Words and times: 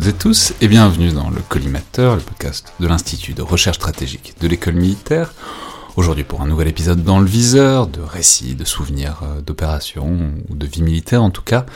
toutes 0.00 0.08
et 0.08 0.12
tous 0.14 0.54
et 0.62 0.68
bienvenue 0.68 1.12
dans 1.12 1.28
le 1.28 1.42
Collimateur, 1.46 2.16
le 2.16 2.22
podcast 2.22 2.72
de 2.80 2.86
l'Institut 2.86 3.34
de 3.34 3.42
recherche 3.42 3.76
stratégique 3.76 4.34
de 4.40 4.48
l'école 4.48 4.74
militaire. 4.74 5.34
Aujourd'hui 5.96 6.24
pour 6.24 6.40
un 6.40 6.46
nouvel 6.46 6.68
épisode 6.68 7.04
dans 7.04 7.20
le 7.20 7.26
viseur, 7.26 7.86
de 7.86 8.00
récits, 8.00 8.54
de 8.54 8.64
souvenirs 8.64 9.20
euh, 9.24 9.42
d'opérations 9.42 10.32
ou 10.48 10.54
de 10.54 10.66
vie 10.66 10.82
militaire 10.82 11.22
en 11.22 11.28
tout 11.28 11.42
cas. 11.42 11.66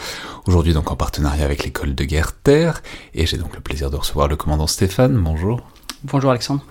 Aujourd'hui 0.47 0.72
donc 0.72 0.91
en 0.91 0.97
partenariat 0.97 1.45
avec 1.45 1.64
l'école 1.64 1.95
de 1.95 2.05
guerre 2.05 2.33
Terre 2.33 2.83
et 3.14 3.27
j'ai 3.27 3.36
donc 3.36 3.55
le 3.55 3.61
plaisir 3.61 3.91
de 3.91 3.97
recevoir 3.97 4.27
le 4.27 4.36
commandant 4.36 4.69
Stéphane. 4.69 5.14
Bonjour. 5.19 5.61
Bonjour 6.05 6.30
Alexandre. 6.30 6.64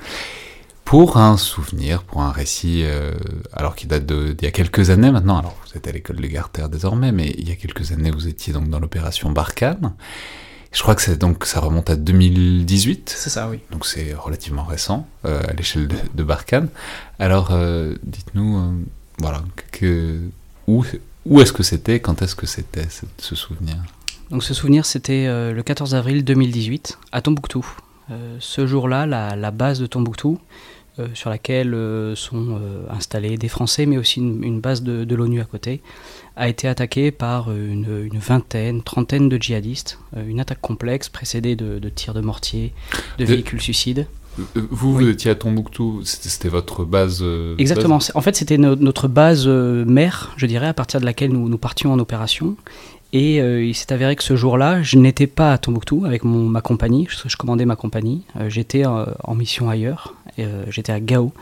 Pour 0.86 1.18
un 1.18 1.38
souvenir, 1.38 2.02
pour 2.02 2.24
un 2.24 2.32
récit, 2.32 2.82
euh, 2.84 3.14
alors 3.52 3.76
qui 3.76 3.86
date 3.86 4.08
d'il 4.08 4.44
y 4.44 4.48
a 4.48 4.52
quelques 4.52 4.90
années 4.90 5.12
maintenant, 5.12 5.38
alors 5.38 5.56
vous 5.68 5.78
êtes 5.78 5.88
à 5.88 5.92
l'école 5.92 6.16
de 6.16 6.26
guerre 6.26 6.50
Terre 6.50 6.70
désormais, 6.70 7.12
mais 7.12 7.36
il 7.38 7.48
y 7.48 7.52
a 7.52 7.56
quelques 7.56 7.92
années 7.92 8.10
vous 8.10 8.28
étiez 8.28 8.54
donc 8.54 8.70
dans 8.70 8.80
l'opération 8.80 9.30
Barkhane. 9.30 9.94
Je 10.74 10.82
crois 10.82 10.96
que 10.96 11.04
c'est 11.04 11.18
donc 11.18 11.46
ça 11.46 11.60
remonte 11.60 11.90
à 11.92 11.96
2018. 11.96 13.14
C'est 13.16 13.30
ça, 13.30 13.48
oui. 13.48 13.60
Donc 13.72 13.86
c'est 13.86 14.14
relativement 14.16 14.64
récent 14.64 15.08
euh, 15.24 15.40
à 15.48 15.54
l'échelle 15.54 15.88
de, 15.88 15.96
de, 16.14 16.24
Barkhane. 16.24 16.68
Alors 17.20 17.50
euh, 17.52 17.96
dites-nous, 18.04 18.58
euh, 18.58 18.72
voilà, 19.20 19.44
que, 19.72 20.20
où, 20.66 20.84
où 21.26 21.42
est-ce 21.42 21.54
que 21.54 21.62
c'était, 21.62 22.00
quand 22.00 22.24
est-ce 22.24 22.36
que 22.36 22.48
c'était 22.48 22.88
ce 23.20 23.36
souvenir? 23.36 23.76
Donc 24.32 24.44
ce 24.44 24.56
souvenir 24.56 24.86
c'était 24.86 25.28
le 25.28 25.62
14 25.62 25.94
avril 25.94 26.26
2018 26.26 26.98
à 27.12 27.22
Tombouctou. 27.22 27.66
ce 28.40 28.66
jour-là, 28.66 29.06
la, 29.06 29.36
la, 29.36 29.52
base 29.52 29.80
de 29.80 29.86
Tombouctou, 29.86 30.40
sur 31.14 31.30
laquelle 31.30 31.76
sont 32.16 32.60
installés 32.90 33.38
des 33.38 33.48
Français, 33.48 33.86
mais 33.86 33.98
aussi 33.98 34.20
une, 34.20 34.44
une 34.44 34.60
base 34.60 34.84
de, 34.84 35.04
de 35.04 35.16
l'ONU 35.16 35.42
à 35.42 35.46
côté, 35.46 35.82
a 36.36 36.48
été 36.48 36.68
attaqué 36.68 37.12
par 37.12 37.52
une, 37.52 38.10
une, 38.12 38.20
vingtaine, 38.20 38.84
trentaine 38.84 39.30
de 39.30 39.38
djihadistes. 39.38 40.00
Une 40.16 40.40
attaque 40.40 40.62
complexe 40.62 41.10
précédée 41.10 41.56
de, 41.56 41.80
de 41.80 41.90
tirs 41.90 42.14
de 42.14 42.22
mortier, 42.22 42.74
de, 43.18 43.26
de 43.26 43.30
véhicules 43.30 43.62
suicides. 43.62 44.08
Vous, 44.56 44.96
oui. 44.96 45.04
vous 45.04 45.10
étiez 45.10 45.32
à 45.32 45.36
Tombouctou, 45.36 46.02
c'était 46.04 46.50
votre 46.50 46.86
base 46.86 47.20
euh, 47.22 47.56
Exactement. 47.58 47.98
Base 47.98 48.12
en 48.16 48.22
fait, 48.22 48.36
c'était 48.36 48.58
no 48.58 48.76
notre 48.76 49.08
base 49.08 49.44
euh, 49.46 49.86
mère, 49.86 50.34
je 50.38 50.48
dirais, 50.48 50.68
à 50.68 50.74
partir 50.74 51.00
de 51.00 51.06
laquelle 51.06 51.32
nous, 51.32 51.48
nous 51.50 51.58
partions 51.58 51.94
en 51.94 52.00
opération. 52.00 52.56
Et 53.16 53.40
euh, 53.40 53.64
il 53.64 53.76
s'est 53.76 53.94
avéré 53.94 54.16
que 54.16 54.24
ce 54.24 54.36
jour-là, 54.36 54.82
je 54.82 54.98
n'étais 54.98 55.28
pas 55.28 55.54
à 55.54 55.60
Tombouctou 55.60 56.06
avec 56.06 56.24
mon, 56.24 56.46
ma 56.46 56.62
compagnie, 56.62 57.08
je, 57.12 57.30
je 57.30 57.38
commandais 57.38 57.66
ma 57.66 57.76
compagnie. 57.76 58.24
J'étais 58.48 58.86
en 58.86 59.36
mission 59.36 59.70
ailleurs, 59.70 60.16
j'étais 60.70 60.92
à 60.92 61.00
Gao. 61.00 61.34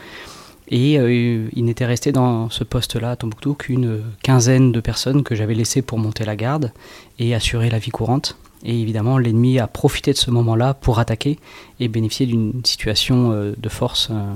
Et 0.71 0.97
euh, 0.97 1.49
il 1.53 1.65
n'était 1.65 1.85
resté 1.85 2.13
dans 2.13 2.49
ce 2.49 2.63
poste-là 2.63 3.11
à 3.11 3.15
Tombouctou 3.17 3.55
qu'une 3.55 4.01
quinzaine 4.23 4.71
de 4.71 4.79
personnes 4.79 5.21
que 5.21 5.35
j'avais 5.35 5.53
laissées 5.53 5.81
pour 5.81 5.99
monter 5.99 6.23
la 6.23 6.37
garde 6.37 6.71
et 7.19 7.35
assurer 7.35 7.69
la 7.69 7.77
vie 7.77 7.91
courante. 7.91 8.37
Et 8.63 8.79
évidemment, 8.79 9.17
l'ennemi 9.17 9.59
a 9.59 9.67
profité 9.67 10.13
de 10.13 10.17
ce 10.17 10.31
moment-là 10.31 10.73
pour 10.73 10.99
attaquer 10.99 11.39
et 11.81 11.89
bénéficier 11.89 12.25
d'une 12.25 12.63
situation 12.63 13.33
euh, 13.33 13.53
de 13.57 13.69
force 13.69 14.07
euh, 14.11 14.33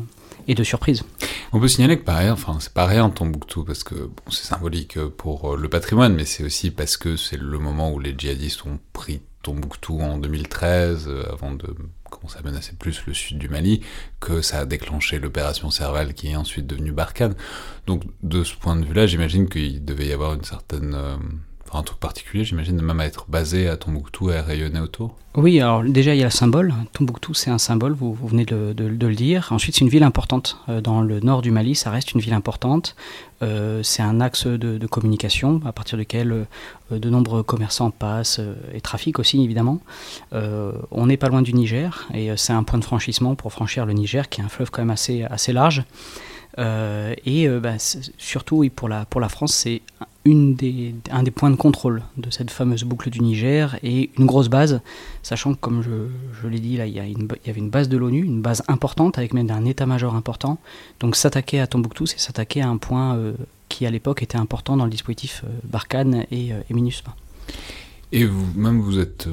et 0.50 0.56
de 0.56 0.64
surprise. 0.64 1.04
On 1.54 1.60
peut 1.62 1.70
signaler 1.70 1.98
que 1.98 2.04
pareil, 2.04 2.30
enfin 2.30 2.58
c'est 2.60 2.74
pareil 2.74 3.00
en 3.00 3.12
Tombouctou 3.12 3.64
parce 3.64 3.86
que 3.86 4.10
c'est 4.30 4.46
symbolique 4.46 5.00
pour 5.00 5.56
le 5.56 5.70
patrimoine, 5.70 6.14
mais 6.14 6.26
c'est 6.26 6.44
aussi 6.44 6.70
parce 6.70 6.98
que 6.98 7.16
c'est 7.16 7.40
le 7.40 7.60
moment 7.60 7.94
où 7.94 8.00
les 8.00 8.14
djihadistes 8.16 8.66
ont 8.66 8.80
pris 8.92 9.22
Tombouctou 9.46 10.02
en 10.02 10.18
2013, 10.18 11.06
euh, 11.08 11.24
avant 11.32 11.52
de 11.52 11.68
commencer 12.10 12.38
à 12.38 12.42
menacer 12.42 12.74
plus 12.74 13.06
le 13.06 13.14
sud 13.14 13.38
du 13.38 13.50
Mali, 13.50 13.82
que 14.20 14.42
ça 14.42 14.60
a 14.60 14.66
déclenché 14.66 15.20
l'opération 15.20 15.70
Serval 15.72 16.14
qui 16.14 16.30
est 16.30 16.36
ensuite 16.36 16.68
devenue 16.68 16.92
Barkhane. 16.92 17.36
Donc 17.88 18.04
de 18.24 18.44
ce 18.44 18.56
point 18.56 18.76
de 18.76 18.86
vue-là, 18.86 19.08
j'imagine 19.08 19.50
qu'il 19.50 19.84
devait 19.84 20.08
y 20.08 20.14
avoir 20.14 20.34
une 20.34 20.44
certaine... 20.44 20.96
Un 21.74 21.84
truc 21.84 22.00
particulier, 22.00 22.46
j'imagine, 22.46 22.80
même 22.80 23.00
à 23.00 23.06
être 23.06 23.26
basé 23.28 23.68
à 23.68 23.76
Tombouctou 23.76 24.30
et 24.30 24.38
à 24.38 24.44
rayonner 24.44 24.80
autour 24.80 25.16
Oui, 25.36 25.59
alors 25.59 25.84
déjà 25.84 26.14
il 26.14 26.20
y 26.20 26.22
a 26.22 26.26
le 26.26 26.30
symbole. 26.30 26.74
Tombouctou 26.94 27.34
c'est 27.34 27.50
un 27.50 27.58
symbole, 27.58 27.92
vous, 27.94 28.14
venez 28.14 28.46
de, 28.46 28.74
le 28.78 29.16
dire. 29.16 29.50
Ensuite 29.52 29.75
c'est 29.75 29.81
une 29.81 29.90
ville 29.90 30.04
importante. 30.04 30.58
Euh, 30.70 30.80
dans 30.80 31.02
le 31.02 31.20
nord 31.20 31.42
du 31.42 31.52
Mali, 31.52 31.75
ça 31.75 31.90
reste 31.90 32.14
une 32.14 32.22
ville 32.22 32.34
importante. 32.34 32.96
Euh, 33.42 33.81
c'est 33.84 34.04
un 34.04 34.22
axe 34.22 34.46
de, 34.48 34.88
communication 34.88 35.59
à 35.66 35.74
partir 35.74 35.98
duquel 35.98 36.31
euh, 36.92 37.00
de 37.00 37.09
nombreux 37.09 37.42
commerçants 37.44 37.90
passent 37.90 38.40
et 38.74 38.80
trafiquent 38.80 39.20
aussi 39.20 39.44
évidemment. 39.44 39.80
on 40.31 41.06
n'est 41.08 41.18
pas 41.18 41.28
loin 41.30 41.42
du 41.42 41.54
Niger 41.54 42.08
et 42.14 42.30
c'est 42.38 42.54
un 42.54 42.64
point 42.64 42.80
de 42.80 42.86
franchissement 42.86 43.36
pour 43.36 43.52
franchir 43.52 43.86
le 43.86 43.94
Niger 43.94 44.30
qui 44.30 44.40
est 44.40 44.44
un 44.44 44.50
fleuve 44.50 44.70
quand 44.70 44.81
même 44.81 44.92
assez, 44.92 45.24
assez 45.24 45.52
large. 45.52 45.84
et 46.58 47.48
bah, 47.59 47.74
surtout 47.80 48.64
et 48.64 48.70
pour, 48.70 48.88
la, 48.88 49.06
pour 49.06 49.20
la 49.20 49.30
France, 49.30 49.54
c'est 49.54 49.81
un 50.28 51.24
des 51.24 51.31
points 51.31 51.52
de 51.52 51.56
contrôle 51.56 52.02
de 52.18 52.31
cette 52.31 52.50
fameuse 52.50 52.84
boucle 52.84 53.12
du 53.12 53.19
Niger 53.19 53.78
et 53.84 54.09
une 54.18 54.25
grosse 54.25 54.47
base, 54.47 54.81
sachant 55.22 55.53
que 55.53 55.59
comme 55.59 55.84
je, 55.84 56.47
l'ai 56.47 56.59
dit, 56.59 56.78
là, 56.78 56.88
il 56.88 56.94
y, 56.94 57.00
a 57.00 57.06
une, 57.06 57.28
avait 57.47 57.59
une 57.59 57.69
base 57.69 57.90
de 57.90 57.97
l'ONU, 57.97 58.24
une 58.24 58.41
base 58.41 58.63
importante 58.68 59.19
avec 59.19 59.34
même 59.34 59.50
un 59.52 59.66
état-major 59.66 60.16
important. 60.16 60.58
Donc 61.00 61.16
s'attaquer 61.16 61.59
à 61.59 61.68
Tombouctou, 61.68 62.08
c'est 62.08 62.19
s'attaquer 62.19 62.62
à 62.62 62.69
un 62.69 62.78
point 62.78 63.16
euh, 63.16 63.34
qui 63.69 63.86
à 63.86 63.91
l'époque 63.91 64.24
était 64.24 64.38
important 64.38 64.78
dans 64.78 64.86
le 64.86 64.91
dispositif 64.91 65.44
euh, 65.46 65.50
Barkhane 65.63 66.25
et, 66.31 66.53
euh, 66.53 66.62
et 66.69 66.74
MINUSMA. 66.74 67.16
Et 68.12 68.26
vous-même, 68.26 68.80
vous 68.82 69.00
êtes, 69.00 69.28
euh, 69.28 69.32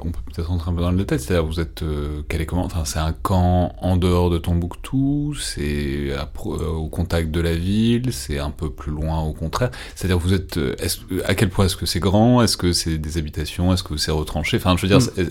on 0.00 0.10
peut 0.10 0.20
peut-être 0.32 0.48
rentrer 0.48 0.70
un 0.70 0.74
peu 0.74 0.80
dans 0.80 0.90
le 0.90 0.96
détail, 0.96 1.18
c'est-à-dire 1.18 1.44
vous 1.44 1.60
êtes, 1.60 1.82
euh, 1.82 2.22
quel 2.28 2.40
est 2.40 2.46
comment, 2.46 2.64
enfin 2.64 2.84
c'est 2.84 2.98
un 2.98 3.12
camp 3.12 3.74
en 3.80 3.96
dehors 3.96 4.30
de 4.30 4.38
Tombouctou, 4.38 5.34
c'est 5.34 6.10
au 6.44 6.88
contact 6.88 7.30
de 7.30 7.40
la 7.40 7.54
ville, 7.54 8.12
c'est 8.12 8.38
un 8.38 8.50
peu 8.50 8.70
plus 8.70 8.92
loin 8.92 9.20
au 9.20 9.32
contraire, 9.32 9.70
c'est-à-dire 9.94 10.18
vous 10.18 10.34
êtes, 10.34 10.56
est 10.56 11.00
à 11.24 11.34
quel 11.34 11.50
point 11.50 11.66
est-ce 11.66 11.76
que 11.76 11.84
c'est 11.84 12.00
grand, 12.00 12.42
est-ce 12.42 12.56
que 12.56 12.72
c'est 12.72 12.96
des 12.96 13.18
habitations, 13.18 13.72
est-ce 13.72 13.82
que 13.82 13.96
c'est 13.96 14.12
retranché, 14.12 14.56
enfin 14.56 14.76
je 14.76 14.86
veux 14.86 14.98
dire, 14.98 15.00
mm. 15.00 15.28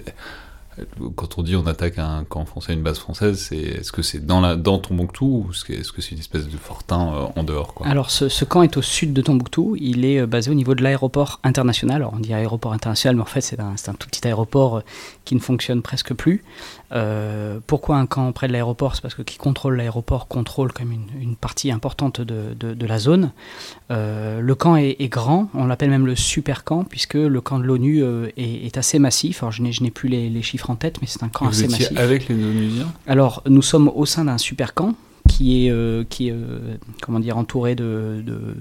Quand 1.16 1.38
on 1.38 1.44
dit 1.44 1.56
on 1.56 1.68
attaque 1.68 2.00
un 2.00 2.24
camp 2.24 2.46
français, 2.46 2.74
une 2.74 2.82
base 2.82 3.00
française, 3.00 3.40
c'est 3.40 3.58
est-ce 3.58 3.92
que 3.92 4.02
c'est 4.02 4.26
dans, 4.26 4.42
la, 4.42 4.56
dans 4.56 4.80
Tombouctou 4.80 5.46
ou 5.48 5.52
est-ce 5.52 5.92
que 5.92 6.02
c'est 6.02 6.12
une 6.12 6.20
espèce 6.20 6.48
de 6.48 6.58
fortin 6.58 7.14
euh, 7.14 7.40
en 7.40 7.44
dehors 7.44 7.76
Alors 7.84 8.10
ce, 8.10 8.46
camp 8.46 8.64
est 8.64 8.78
au 8.78 8.82
sud 8.82 9.14
de 9.14 9.22
Tombouctou, 9.22 9.76
il 9.80 10.06
est 10.06 10.26
basé 10.26 10.50
au 10.50 10.54
niveau 10.54 10.76
de 10.76 10.84
l'aéroport 10.84 11.40
international. 11.44 11.98
Alors 11.98 12.14
on 12.16 12.20
dit 12.20 12.34
aéroport 12.34 12.74
international, 12.74 13.16
mais 13.16 13.22
en 13.22 13.26
fait 13.26 13.42
c'est 13.42 13.60
un, 13.60 13.76
un, 13.88 13.94
tout 13.94 14.08
petit 14.08 14.28
aéroport 14.28 14.82
qui 15.26 15.36
ne 15.36 15.40
fonctionne 15.40 15.82
presque 15.82 16.14
plus. 16.14 16.44
Euh, 16.94 17.60
pourquoi 17.68 17.98
un 17.98 18.06
camp 18.06 18.32
près 18.32 18.48
de 18.48 18.54
l'aéroport? 18.54 18.96
C'est 18.96 19.02
parce 19.02 19.16
que 19.16 19.22
qui 19.22 19.38
contrôle 19.38 19.78
l'aéroport 19.78 20.28
contrôle 20.28 20.72
même 20.80 20.92
une, 20.92 21.22
une 21.22 21.36
partie 21.36 21.72
importante 21.72 22.22
de, 22.22 22.54
de, 22.54 22.86
la 22.86 23.00
zone. 23.00 23.32
Euh, 23.92 24.42
le 24.42 24.56
camp 24.56 24.76
est, 24.76 25.10
grand, 25.10 25.50
on 25.54 25.66
l'appelle 25.66 25.90
même 25.90 26.06
le 26.06 26.16
super 26.16 26.64
camp, 26.64 26.84
puisque 26.84 27.16
le 27.16 27.42
camp 27.42 27.60
de 27.60 27.66
l'ONU 27.66 28.04
euh, 28.04 28.30
est, 28.38 28.78
assez 28.78 29.00
massif. 29.00 29.44
Alors 29.44 29.52
je 29.52 29.62
n'ai 29.62 29.92
plus 29.92 30.10
les, 30.10 30.42
chiffres 30.42 30.61
en 30.70 30.76
tête, 30.76 31.02
mais 31.02 31.08
c'est 31.08 31.24
un 31.24 31.30
camp 31.30 31.46
Vous 31.46 31.52
assez 31.52 31.64
étiez 31.66 31.86
massif. 31.86 31.98
avec 31.98 32.30
les 32.30 32.36
Onusiens 32.36 32.92
Alors 33.08 33.44
nous 33.48 33.62
sommes 33.62 33.90
au 33.94 34.06
sein 34.06 34.26
d'un 34.26 34.38
super 34.38 34.74
camp 34.74 34.96
qui 35.28 35.68
est, 35.68 36.10
qui 36.10 36.30
est 36.30 36.36
comment 37.02 37.20
dire, 37.20 37.38
entouré 37.38 37.76
de, 37.76 38.22
de, 38.26 38.56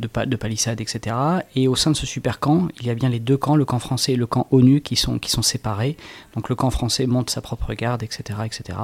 de, 0.00 0.24
de, 0.24 0.36
palissades, 0.36 0.80
etc. 0.80 1.16
Et 1.54 1.68
au 1.68 1.76
sein 1.76 1.90
de 1.90 1.96
ce 1.96 2.06
super 2.06 2.40
camp, 2.40 2.68
il 2.80 2.86
y 2.86 2.90
a 2.90 2.94
bien 2.94 3.08
les 3.08 3.20
deux 3.20 3.36
camps, 3.36 3.56
le 3.56 3.64
camp 3.64 3.78
français 3.78 4.12
et 4.12 4.16
le 4.16 4.26
camp 4.26 4.46
ONU, 4.50 4.80
qui 4.80 4.96
sont, 4.96 5.18
qui 5.18 5.30
sont 5.30 5.42
séparés. 5.42 5.96
Donc 6.34 6.48
le 6.48 6.54
camp 6.54 6.70
français 6.70 7.06
monte 7.06 7.30
sa 7.30 7.40
propre 7.40 7.72
garde, 7.74 8.02
etc., 8.02 8.40
etc., 8.44 8.78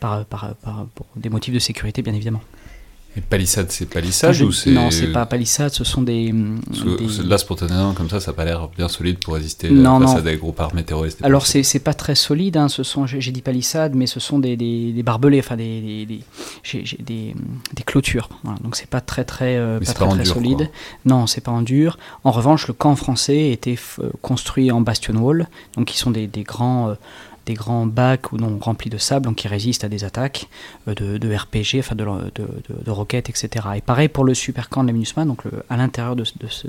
par, 0.00 0.24
par, 0.24 0.54
par, 0.56 0.86
pour 0.94 1.06
des 1.16 1.30
motifs 1.30 1.54
de 1.54 1.58
sécurité, 1.58 2.02
bien 2.02 2.14
évidemment. 2.14 2.42
Et 3.16 3.20
palissade, 3.20 3.70
c'est 3.70 3.86
palissade 3.86 4.40
ou 4.40 4.50
c'est... 4.50 4.72
Non, 4.72 4.90
c'est 4.90 5.12
pas 5.12 5.24
palissade, 5.24 5.70
ce 5.70 5.84
sont 5.84 6.02
des... 6.02 6.32
des... 6.32 7.22
Là, 7.24 7.38
spontanément, 7.38 7.92
comme 7.92 8.10
ça, 8.10 8.18
ça 8.18 8.32
n'a 8.32 8.36
pas 8.36 8.44
l'air 8.44 8.68
bien 8.68 8.88
solide 8.88 9.18
pour 9.18 9.34
résister 9.34 9.70
non, 9.70 10.00
face 10.00 10.10
non. 10.10 10.16
à 10.16 10.20
des 10.20 10.36
groupes 10.36 10.58
armés 10.58 10.82
terroristes. 10.82 11.20
Alors, 11.22 11.46
c'est, 11.46 11.62
c'est 11.62 11.78
pas 11.78 11.94
très 11.94 12.16
solide, 12.16 12.56
hein, 12.56 12.68
ce 12.68 12.82
sont, 12.82 13.06
j'ai 13.06 13.30
dit 13.30 13.40
palissade, 13.40 13.94
mais 13.94 14.08
ce 14.08 14.18
sont 14.18 14.40
des, 14.40 14.56
des, 14.56 14.90
des 14.92 15.02
barbelés, 15.04 15.38
enfin 15.38 15.56
des, 15.56 16.06
des, 16.06 17.34
clôtures. 17.86 18.28
Voilà, 18.42 18.58
donc, 18.64 18.74
c'est 18.74 18.90
pas 18.90 19.00
très, 19.00 19.24
très, 19.24 19.58
euh, 19.58 19.78
pas 19.78 19.92
très, 19.92 20.08
très 20.08 20.22
dur, 20.24 20.34
solide. 20.34 20.56
Quoi. 20.56 20.66
Non, 21.04 21.28
c'est 21.28 21.40
pas 21.40 21.52
en 21.52 21.62
dur. 21.62 21.98
En 22.24 22.32
revanche, 22.32 22.66
le 22.66 22.74
camp 22.74 22.96
français 22.96 23.50
était 23.50 23.74
f- 23.74 24.00
construit 24.22 24.72
en 24.72 24.80
bastion 24.80 25.14
wall, 25.14 25.46
donc 25.76 25.86
qui 25.86 25.98
sont 25.98 26.10
des, 26.10 26.26
des 26.26 26.42
grands... 26.42 26.88
Euh, 26.88 26.94
des 27.46 27.54
grands 27.54 27.86
bacs 27.86 28.32
ou 28.32 28.36
non 28.36 28.58
remplis 28.60 28.90
de 28.90 28.98
sable 28.98 29.26
donc 29.26 29.36
qui 29.36 29.48
résistent 29.48 29.84
à 29.84 29.88
des 29.88 30.04
attaques 30.04 30.48
euh, 30.88 30.94
de, 30.94 31.18
de 31.18 31.34
RPG, 31.34 31.78
enfin 31.78 31.94
de, 31.94 32.04
de, 32.34 32.46
de, 32.84 32.90
roquettes, 32.90 33.28
etc. 33.30 33.66
Et 33.76 33.80
pareil 33.80 34.08
pour 34.08 34.24
le 34.24 34.34
super 34.34 34.68
camp 34.68 34.82
de 34.82 34.88
la 34.88 34.92
MINUSMA, 34.92 35.24
donc 35.24 35.44
le, 35.44 35.50
à 35.68 35.76
l'intérieur 35.76 36.16
de, 36.16 36.24
ce, 36.24 36.68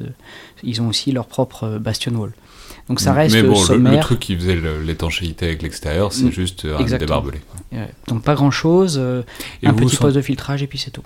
ils 0.63 0.81
ont 0.81 0.88
aussi 0.88 1.12
leur 1.12 1.27
propre 1.27 1.77
bastion 1.77 2.13
wall. 2.13 2.33
Donc 2.89 3.00
ça 3.00 3.13
reste 3.13 3.36
Mais 3.36 3.44
bon, 3.44 3.56
sommaire. 3.56 3.94
Le, 3.94 3.98
le 3.98 4.04
truc 4.04 4.19
qui 4.19 4.36
faisait 4.36 4.60
l'étanchéité 4.83 5.48
avec 5.48 5.62
l'extérieur, 5.63 6.13
c'est 6.13 6.25
mmh, 6.25 6.31
juste 6.31 6.66
un 6.66 6.83
des 6.83 7.06
barbelés. 7.06 7.42
Ouais. 7.71 7.89
Donc 8.07 8.24
pas 8.24 8.36
grand 8.36 8.51
chose, 8.51 8.98
euh, 9.01 9.24
un 9.63 9.74
petit 9.74 9.98
poste 9.98 10.16
de 10.16 10.21
filtrage 10.21 10.62
et 10.62 10.68
puis 10.68 10.78
c'est 10.78 10.92
tout. 10.92 11.04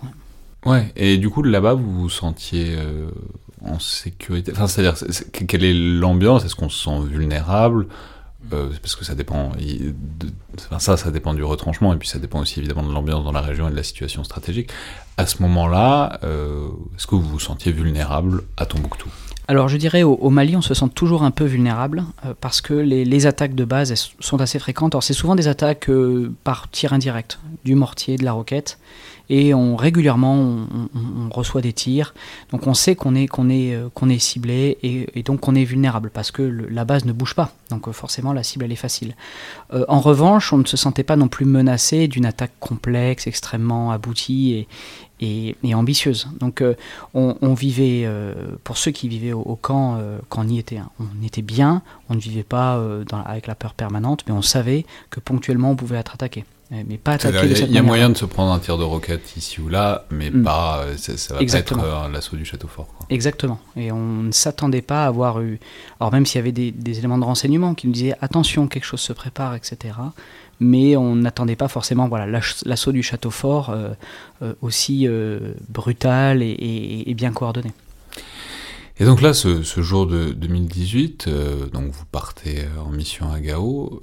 Ouais, 0.66 0.92
et 0.98 1.18
du 1.18 1.30
coup 1.30 1.42
là-bas 1.42 1.74
vous 1.74 2.02
vous 2.02 2.10
sentiez 2.10 2.76
euh, 2.76 3.10
en 3.66 3.80
sécurité? 3.80 4.52
Enfin, 4.54 4.68
c'est-à-dire, 4.68 4.96
quelle 5.32 5.64
est 5.64 5.74
l'ambiance? 5.74 6.46
Est-ce 6.46 6.56
qu'on 6.56 6.70
se 6.70 6.84
sent 6.84 7.02
vulnérable? 7.06 7.88
Euh, 8.54 8.70
parce 8.82 8.96
que 8.96 9.06
ça 9.06 9.16
dépend, 9.16 9.52
enfin 10.58 10.80
ça, 10.80 10.98
ça 10.98 11.12
dépend 11.12 11.34
du 11.34 11.44
retranchement, 11.44 11.94
et 11.94 11.98
puis 11.98 12.08
ça 12.08 12.20
dépend 12.20 12.40
aussi 12.40 12.60
évidemment 12.60 12.84
de 12.84 12.92
l'ambiance 12.92 13.24
dans 13.24 13.32
la 13.32 13.42
région 13.42 13.68
et 13.68 13.72
de 13.72 13.76
la 13.76 13.84
situation 13.84 14.24
stratégique. 14.24 14.70
À 15.18 15.26
ce 15.26 15.42
moment-là, 15.44 16.20
euh, 16.24 16.70
est-ce 16.96 17.06
que 17.06 17.16
vous 17.16 17.28
vous 17.28 17.40
sentiez 17.40 17.72
vulnérable 17.72 18.44
à 18.58 18.66
Tombouctou? 18.66 19.10
Alors 19.48 19.68
je 19.68 19.78
dirais 19.78 20.04
au, 20.04 20.30
Mali, 20.30 20.56
on 20.56 20.62
se 20.62 20.74
sent 20.74 20.90
toujours 20.96 21.24
un 21.24 21.32
peu 21.32 21.44
vulnérable 21.44 22.04
euh, 22.26 22.34
parce 22.40 22.62
que 22.62 22.74
les, 22.74 23.26
attaques 23.26 23.56
de 23.56 23.66
base 23.66 23.94
sont 24.20 24.42
assez 24.42 24.60
fréquentes. 24.60 24.96
Alors 24.96 25.04
c'est 25.04 25.14
souvent 25.14 25.36
des 25.36 25.48
attaques 25.48 25.90
par 26.44 26.70
tir 26.70 26.94
indirect, 26.94 27.40
du 27.66 27.76
mortier, 27.76 28.16
de 28.16 28.24
la 28.24 28.32
roquette, 28.32 28.80
et 29.30 29.54
on 29.54 29.76
régulièrement 29.76 30.36
on, 30.36 31.30
reçoit 31.32 31.62
des 31.62 31.74
tirs. 31.74 32.14
Donc 32.52 32.66
on 32.68 32.74
sait 32.74 32.96
qu'on 32.96 33.16
est 33.16 33.28
qu'on 33.28 33.50
est 33.50 33.76
euh, 33.76 33.90
qu'on 33.94 34.10
est 34.10 34.20
ciblé 34.20 34.78
et, 34.84 35.24
donc 35.24 35.42
qu'on 35.42 35.56
est 35.56 35.64
vulnérable 35.64 36.10
parce 36.10 36.32
que 36.32 36.42
la 36.42 36.86
base 36.86 37.06
ne 37.06 37.14
bouge 37.14 37.36
pas. 37.36 37.54
Donc 37.70 37.88
euh, 37.88 37.92
forcément 37.92 38.34
la 38.34 38.44
cible 38.44 38.66
elle 38.66 38.72
est 38.72 38.76
facile. 38.76 39.16
Euh, 39.74 39.86
en 39.88 40.00
revanche, 40.00 40.52
on 40.52 40.58
ne 40.58 40.66
se 40.66 40.78
sentait 40.78 41.04
pas 41.04 41.16
non 41.16 41.28
plus 41.28 41.46
menacé 41.46 42.08
d'une 42.08 42.26
attaque 42.26 42.54
complexe, 42.60 43.28
extrêmement 43.28 43.92
aboutie 43.92 44.66
et, 45.22 45.56
et, 45.64 45.76
ambitieuse. 45.76 46.28
Donc 46.40 46.64
on, 47.14 47.54
vivait, 47.54 48.10
pour 48.64 48.78
ceux 48.78 48.92
qui 48.92 49.08
vivaient 49.08 49.34
au, 49.34 49.56
camp, 49.56 49.98
euh, 50.00 50.20
quand 50.30 50.46
on 50.46 50.48
y 50.48 50.58
était, 50.58 50.78
hein, 50.78 50.90
on 51.00 51.26
était 51.26 51.42
bien, 51.42 51.82
on 52.10 52.16
ne 52.16 52.20
vivait 52.20 52.44
pas 52.44 52.84
avec 53.26 53.48
la 53.48 53.56
peur 53.56 53.74
permanente, 53.74 54.24
mais 54.28 54.34
on 54.34 54.42
savait 54.42 54.86
que 55.10 55.20
ponctuellement 55.20 55.72
on 55.72 55.76
pouvait 55.76 55.98
être 55.98 56.14
attaqué. 56.14 56.46
Mais 56.72 56.98
pas 56.98 57.14
attaqué 57.14 57.48
de 57.48 57.56
cette 57.56 57.70
Il 57.70 57.74
y 57.74 57.80
a 57.80 57.82
moyen 57.82 58.10
de 58.10 58.18
se 58.18 58.26
prendre 58.26 58.52
un 58.52 58.60
tir 58.60 58.78
de 58.78 58.84
roquette 58.84 59.36
ici 59.36 59.60
ou 59.60 59.70
là, 59.70 60.06
mais 60.12 60.30
mm. 60.30 60.44
pas, 60.44 60.86
ça, 60.98 61.18
ça 61.18 61.34
va 61.34 61.42
Exactement. 61.42 61.82
pas 61.82 62.06
être 62.06 62.12
l'assaut 62.12 62.36
du 62.36 62.46
château 62.46 62.68
fort. 62.68 62.88
Quoi. 62.96 63.08
Exactement. 63.10 63.60
Et 63.76 63.92
on 63.92 64.24
ne 64.24 64.32
s'attendait 64.32 64.84
pas 64.84 65.06
à 65.06 65.08
avoir 65.08 65.42
eu... 65.42 65.60
Alors 66.00 66.12
même 66.12 66.28
s'il 66.28 66.38
y 66.38 66.42
avait 66.42 66.52
des, 66.52 66.72
des 66.72 67.00
éléments 67.00 67.18
de 67.18 67.24
renseignement 67.24 67.74
qui 67.74 67.88
nous 67.88 67.94
disaient 67.94 68.16
attention, 68.22 68.68
quelque 68.68 68.86
chose 68.86 69.00
se 69.00 69.14
prépare, 69.14 69.56
etc., 69.56 69.96
mais 70.60 70.98
on 70.98 71.16
n'attendait 71.16 71.56
pas 71.56 71.68
forcément 71.68 72.08
voilà, 72.08 72.42
l'assaut 72.66 72.92
du 72.92 73.04
château 73.04 73.32
fort 73.32 73.70
euh, 73.70 73.92
euh, 74.42 74.54
aussi 74.62 75.08
euh, 75.08 75.54
brutal 75.70 76.42
et, 76.44 76.50
et, 76.50 77.10
et, 77.10 77.14
bien 77.14 77.32
coordonné. 77.32 77.72
Et 79.00 79.06
donc 79.06 79.22
là, 79.22 79.34
ce, 79.34 79.64
ce 79.64 79.82
jour 79.82 80.06
de 80.06 80.34
2018, 80.34 81.28
euh, 81.28 81.70
donc 81.70 81.92
vous 81.92 82.06
partez 82.12 82.66
en 82.86 82.90
mission 82.90 83.32
à 83.32 83.40
Gao. 83.40 84.02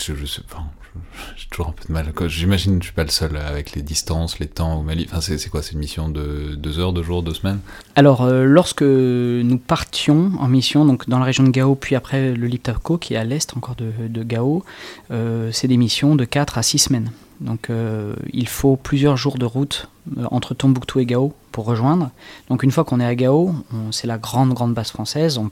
je, 0.00 0.14
je 0.14 0.26
sais, 0.26 0.42
enfin, 0.44 0.64
j'ai 1.36 1.46
toujours 1.48 1.68
un 1.68 1.72
peu 1.72 1.84
de 1.86 1.92
mal. 1.92 2.12
J'imagine 2.28 2.78
que 2.78 2.84
je 2.84 2.88
suis 2.88 2.94
pas 2.94 3.04
le 3.04 3.10
seul 3.10 3.36
avec 3.36 3.72
les 3.72 3.82
distances, 3.82 4.38
les 4.38 4.46
temps 4.46 4.78
au 4.78 4.82
Mali. 4.82 5.06
Enfin, 5.10 5.20
c'est 5.20 5.48
quoi 5.48 5.62
C'est 5.62 5.72
une 5.72 5.78
mission 5.78 6.08
de 6.08 6.54
deux 6.56 6.78
heures, 6.78 6.92
deux 6.92 7.02
jours, 7.02 7.22
deux 7.22 7.34
semaines? 7.34 7.60
Alors, 7.96 8.22
euh, 8.22 8.44
lorsque 8.44 8.82
nous 8.82 9.58
partions 9.58 10.32
en 10.38 10.48
mission, 10.48 10.84
donc 10.84 11.08
dans 11.08 11.18
la 11.18 11.24
région 11.24 11.44
de 11.44 11.50
Gao, 11.50 11.74
puis 11.74 11.96
après 11.96 12.32
le 12.32 12.46
Liptako, 12.46 12.98
qui 12.98 13.14
est 13.14 13.16
à 13.16 13.24
l'est 13.24 13.56
encore 13.56 13.76
de, 13.76 14.22
Gao, 14.22 14.64
euh, 15.10 15.50
c'est 15.52 15.68
des 15.68 15.76
missions 15.76 16.16
de 16.16 16.24
4 16.24 16.58
à 16.58 16.62
6 16.62 16.78
semaines. 16.78 17.10
Donc, 17.40 17.70
euh, 17.70 18.14
il 18.32 18.48
faut 18.48 18.76
plusieurs 18.76 19.16
jours 19.16 19.38
de 19.38 19.46
route 19.46 19.88
entre 20.30 20.54
Tombouctou 20.54 21.00
et 21.00 21.06
Gao 21.06 21.34
pour 21.52 21.64
rejoindre. 21.64 22.10
Donc 22.48 22.62
une 22.62 22.70
fois 22.70 22.84
qu'on 22.84 23.00
est 23.00 23.04
à 23.04 23.14
Gao, 23.14 23.54
c'est 23.90 24.06
la 24.06 24.18
grande 24.18 24.52
grande 24.54 24.74
base 24.74 24.90
française, 24.90 25.38
on, 25.38 25.50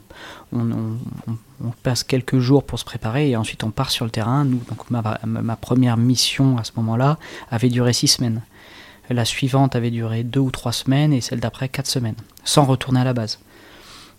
passe 1.83 2.03
quelques 2.03 2.39
jours 2.39 2.63
pour 2.63 2.79
se 2.79 2.85
préparer 2.85 3.29
et 3.29 3.35
ensuite 3.35 3.63
on 3.63 3.71
part 3.71 3.91
sur 3.91 4.05
le 4.05 4.11
terrain. 4.11 4.45
Nous, 4.45 4.61
donc 4.69 4.89
ma, 4.89 5.19
ma 5.25 5.55
première 5.55 5.97
mission 5.97 6.57
à 6.57 6.63
ce 6.63 6.71
moment-là 6.77 7.17
avait 7.51 7.69
duré 7.69 7.93
six 7.93 8.07
semaines. 8.07 8.41
La 9.09 9.25
suivante 9.25 9.75
avait 9.75 9.91
duré 9.91 10.23
deux 10.23 10.39
ou 10.39 10.51
trois 10.51 10.71
semaines 10.71 11.13
et 11.13 11.21
celle 11.21 11.39
d'après 11.39 11.67
quatre 11.67 11.87
semaines, 11.87 12.15
sans 12.43 12.65
retourner 12.65 13.01
à 13.01 13.03
la 13.03 13.13
base. 13.13 13.39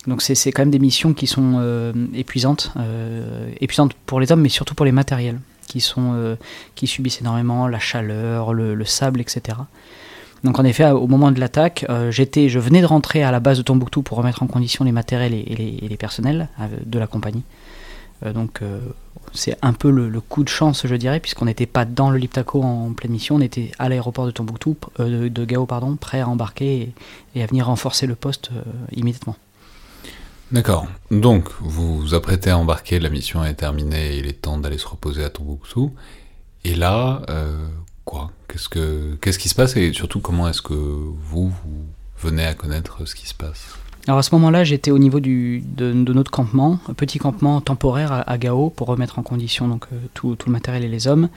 Donc 0.07 0.21
c'est 0.21 0.51
quand 0.51 0.63
même 0.63 0.71
des 0.71 0.79
missions 0.79 1.13
qui 1.13 1.27
sont 1.27 1.57
euh, 1.59 1.93
épuisantes, 2.13 2.71
euh, 2.77 3.51
épuisantes 3.59 3.93
pour 4.05 4.19
les 4.19 4.31
hommes, 4.31 4.41
mais 4.41 4.49
surtout 4.49 4.73
pour 4.73 4.85
les 4.85 4.91
matériels, 4.91 5.39
qui, 5.67 5.79
sont, 5.79 6.13
euh, 6.15 6.35
qui 6.75 6.87
subissent 6.87 7.21
énormément 7.21 7.67
la 7.67 7.79
chaleur, 7.79 8.53
le, 8.53 8.73
le 8.73 8.85
sable, 8.85 9.21
etc. 9.21 9.59
Donc 10.43 10.57
en 10.59 10.63
effet, 10.63 10.89
au 10.89 11.07
moment 11.07 11.31
de 11.31 11.39
l'attaque, 11.39 11.85
euh, 11.89 12.11
je 12.11 12.59
venais 12.59 12.81
de 12.81 12.85
rentrer 12.85 13.23
à 13.23 13.31
la 13.31 13.39
base 13.39 13.57
de 13.57 13.63
Tombouctou 13.63 14.01
pour 14.01 14.17
remettre 14.17 14.41
en 14.41 14.47
condition 14.47 14.83
les 14.83 14.91
matériels 14.91 15.33
et, 15.33 15.79
les, 15.87 15.97
personnels 15.97 16.49
euh, 16.59 16.67
de 16.85 16.99
la 16.99 17.07
compagnie. 17.07 17.43
Euh, 18.25 18.33
donc 18.33 18.61
c'est 19.33 19.57
un 19.61 19.73
peu 19.73 19.91
le, 19.91 20.19
coup 20.19 20.43
de 20.43 20.49
chance, 20.49 20.85
je 20.85 20.95
dirais, 20.95 21.19
puisqu'on 21.19 21.45
n'était 21.45 21.67
pas 21.67 21.85
dans 21.85 22.09
le 22.09 22.17
Liptako 22.17 22.63
en, 22.63 22.91
pleine 22.93 23.11
mission, 23.11 23.35
on 23.35 23.41
était 23.41 23.71
à 23.77 23.87
l'aéroport 23.87 24.25
de 24.25 24.31
Tombouctou, 24.31 24.75
de, 24.99 25.45
Gao, 25.45 25.65
pardon, 25.65 25.95
prêt 25.95 26.21
à 26.21 26.27
embarquer 26.27 26.93
et, 27.35 27.43
à 27.43 27.45
venir 27.45 27.67
renforcer 27.67 28.07
le 28.07 28.15
poste 28.15 28.49
immédiatement. 28.91 29.35
D'accord. 30.51 30.85
Donc, 31.11 31.49
vous 31.61 31.99
vous 31.99 32.13
apprêtez 32.13 32.49
à 32.49 32.57
embarquer, 32.57 32.99
la 32.99 33.09
mission 33.09 33.45
est 33.45 33.53
terminée, 33.53 34.17
il 34.17 34.27
est 34.27 34.41
temps 34.41 34.57
d'aller 34.57 34.77
se 34.77 34.87
reposer 34.87 35.23
à 35.23 35.29
Tombouctou. 35.29 35.93
Et 36.65 36.75
là, 36.75 37.21
Qu'est-ce 38.47 38.69
que 38.69 39.15
qu'est-ce 39.21 39.39
qui 39.39 39.49
se 39.49 39.55
passe 39.55 39.77
et 39.77 39.93
surtout 39.93 40.19
comment 40.19 40.47
est-ce 40.47 40.61
que 40.61 40.73
vous, 40.73 41.49
vous 41.49 41.85
venez 42.19 42.45
à 42.45 42.53
connaître 42.53 43.07
ce 43.07 43.15
qui 43.15 43.27
se 43.27 43.33
passe? 43.33 43.77
Alors 44.07 44.17
à 44.17 44.23
ce 44.23 44.33
moment-là, 44.33 44.63
j'étais 44.63 44.89
au 44.89 44.97
niveau 44.97 45.19
de, 45.19 45.61
notre 46.11 46.31
campement, 46.31 46.79
petit 46.97 47.19
campement 47.19 47.61
temporaire 47.61 48.23
à, 48.27 48.37
Gao 48.39 48.71
pour 48.71 48.87
remettre 48.87 49.19
en 49.19 49.23
condition 49.23 49.67
donc 49.67 49.85
euh, 49.93 49.97
tout, 50.15 50.35
le 50.45 50.51
matériel 50.51 50.83
et 50.83 50.87
les 50.87 51.07
hommes. 51.07 51.29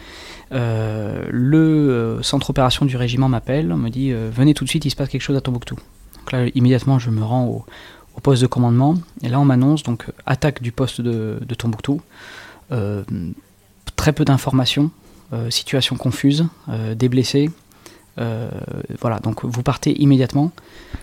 Euh, 0.52 1.26
le 1.30 1.58
euh, 1.58 2.22
centre 2.22 2.50
opération 2.50 2.86
du 2.86 2.96
régiment 2.96 3.28
m'appelle, 3.28 3.68
me 3.68 3.90
dit 3.90 4.12
euh, 4.12 4.30
venez 4.32 4.54
tout 4.54 4.64
de 4.64 4.70
suite, 4.70 4.86
il 4.86 4.90
se 4.90 4.96
passe 4.96 5.10
quelque 5.10 5.20
chose 5.20 5.36
à 5.36 5.42
Tombouctou. 5.42 5.74
Donc 5.74 6.32
là, 6.32 6.46
immédiatement, 6.54 6.98
je 6.98 7.10
me 7.10 7.22
rends 7.22 7.46
au, 7.46 7.66
poste 8.22 8.40
de 8.40 8.46
commandement 8.46 8.94
et 9.22 9.28
là, 9.28 9.38
on 9.40 9.44
m'annonce 9.44 9.82
donc 9.82 10.06
attaque 10.24 10.62
du 10.62 10.72
poste 10.72 11.02
de, 11.02 11.38
de 11.46 11.54
Tombouctou. 11.54 12.00
Euh, 12.72 13.02
très 13.96 14.12
peu 14.12 14.24
d'informations, 14.24 14.86
euh, 14.86 15.03
situation 15.50 15.96
confuse, 15.96 16.46
euh, 16.68 16.94
des 16.94 17.08
blessés. 17.08 17.50
Euh, 18.18 18.48
voilà, 19.00 19.18
donc 19.18 19.44
vous 19.44 19.62
partez 19.62 20.00
immédiatement. 20.00 20.52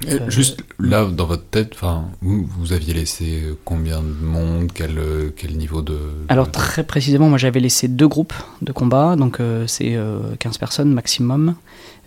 Et 0.08 0.18
juste 0.30 0.64
là, 0.80 1.06
dans 1.06 1.26
votre 1.26 1.46
tête, 1.46 1.76
vous, 2.22 2.48
vous 2.58 2.74
aviez 2.74 2.94
laissé 2.94 3.44
combien 3.66 4.02
de 4.02 4.26
monde 4.26 4.72
quel, 4.74 5.00
quel 5.36 5.58
niveau 5.58 5.82
de. 5.82 5.98
Alors 6.30 6.50
très 6.50 6.84
précisément, 6.84 7.30
moi 7.30 7.38
j'avais 7.38 7.60
laissé 7.60 7.88
deux 7.88 8.08
groupes 8.08 8.34
de 8.62 8.72
combat, 8.72 9.16
donc 9.16 9.40
c'est 9.68 9.98
15 10.40 10.58
personnes 10.58 10.94
maximum. 10.94 11.56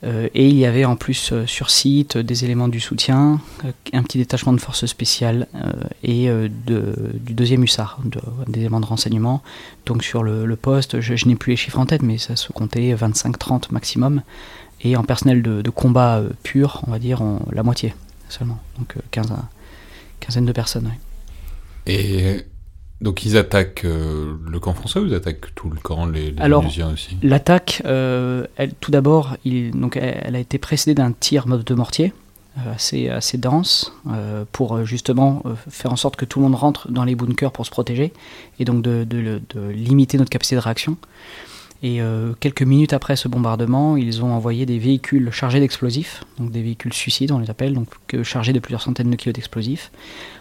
Euh, 0.05 0.29
et 0.35 0.49
il 0.49 0.57
y 0.57 0.67
avait 0.67 0.85
en 0.85 0.97
plus 0.97 1.33
euh, 1.33 1.47
sur 1.47 1.71
site 1.71 2.19
des 2.19 2.45
éléments 2.45 2.69
du 2.69 2.81
soutien, 2.81 3.41
euh, 3.65 3.71
un 3.93 4.03
petit 4.03 4.19
détachement 4.19 4.53
de 4.53 4.61
forces 4.61 4.85
spéciales 4.87 5.47
et 6.03 6.27
de, 6.27 6.95
du 7.15 7.33
deuxième 7.33 7.63
hussard, 7.63 7.99
de, 8.05 8.21
des 8.49 8.61
éléments 8.61 8.81
de 8.81 8.87
renseignement. 8.87 9.43
Donc 9.87 10.03
sur 10.03 10.23
le, 10.23 10.47
le 10.47 10.57
poste, 10.57 11.01
je, 11.01 11.17
je 11.17 11.27
n'ai 11.27 11.37
plus 11.37 11.51
les 11.53 11.57
chiffres 11.57 11.79
en 11.79 11.87
tête, 11.87 12.03
mais 12.03 12.19
ça 12.19 12.37
se 12.37 12.53
comptait 12.53 12.95
25-30 12.95 13.73
maximum. 13.73 14.23
Et 14.85 14.97
en 14.97 15.03
personnel 15.03 15.43
de, 15.43 15.63
de 15.63 15.71
combat 15.71 16.23
pur, 16.43 16.83
on 16.87 16.91
va 16.91 16.99
dire 16.99 17.23
on, 17.23 17.41
la 17.51 17.63
moitié 17.63 17.95
seulement. 18.29 18.59
Donc 18.79 18.95
15, 19.11 19.33
quinzaine 20.21 20.45
de 20.47 20.53
personnes. 20.53 20.91
Et 21.87 22.45
Donc 23.01 23.25
ils 23.25 23.37
attaquent 23.37 23.85
euh, 23.85 24.35
le 24.49 24.61
camp 24.61 24.73
français 24.75 24.99
ou 24.99 25.07
ils 25.07 25.15
attaquent 25.15 25.55
tout 25.55 25.69
le 25.71 25.79
camp, 25.81 26.07
les, 26.07 26.31
les 26.31 26.41
Alors, 26.41 26.65
aussi? 26.67 27.17
L'attaque, 27.23 27.83
euh, 27.85 28.47
elle- 28.57 28.75
tout 28.75 28.91
d'abord, 28.91 29.37
donc, 29.45 29.97
elle, 29.97 30.21
elle 30.23 30.37
a 30.37 30.39
été 30.39 30.59
précédée 30.59 30.95
d'un 30.95 31.13
tir 31.13 31.47
mode 31.47 31.65
de 31.65 31.75
mortier 31.75 32.13
euh, 32.59 32.75
assez, 32.75 33.09
assez 33.09 33.37
dense 33.37 33.93
euh, 34.11 34.45
pour 34.53 34.77
euh, 34.77 34.85
justement 34.85 35.43
euh, 35.45 35.55
faire 35.69 35.93
en 35.93 35.97
sorte 35.97 36.17
que 36.17 36.25
tout 36.25 36.39
le 36.39 36.45
monde 36.45 36.55
rentre 36.55 36.91
dans 36.91 37.05
les 37.05 37.15
bunkers 37.15 37.53
pour 37.53 37.67
se 37.67 37.71
protéger 37.71 38.13
et 38.59 38.65
donc 38.65 38.81
de, 38.83 39.05
de 39.05 39.69
limiter 39.71 40.17
notre 40.19 40.31
capacité 40.31 40.57
de 40.57 40.61
réaction. 40.61 40.97
Et 41.83 42.01
euh, 42.01 42.33
quelques 42.41 42.63
minutes 42.63 42.93
après 42.93 43.17
ce 43.17 43.29
bombardement, 43.29 43.97
ils 43.97 44.25
ont 44.25 44.33
envoyé 44.33 44.65
des 44.65 44.79
véhicules 44.79 45.31
chargés 45.31 45.61
d'explosifs, 45.61 46.25
donc 46.39 46.51
des 46.51 46.63
véhicules 46.63 46.95
suicides, 46.95 47.31
on 47.33 47.39
les 47.39 47.51
appelle, 47.51 47.75
donc 47.75 47.89
chargés 48.23 48.53
de 48.53 48.59
plusieurs 48.59 48.81
centaines 48.81 49.11
de 49.11 49.17
kilos 49.17 49.35
d'explosifs. 49.35 49.91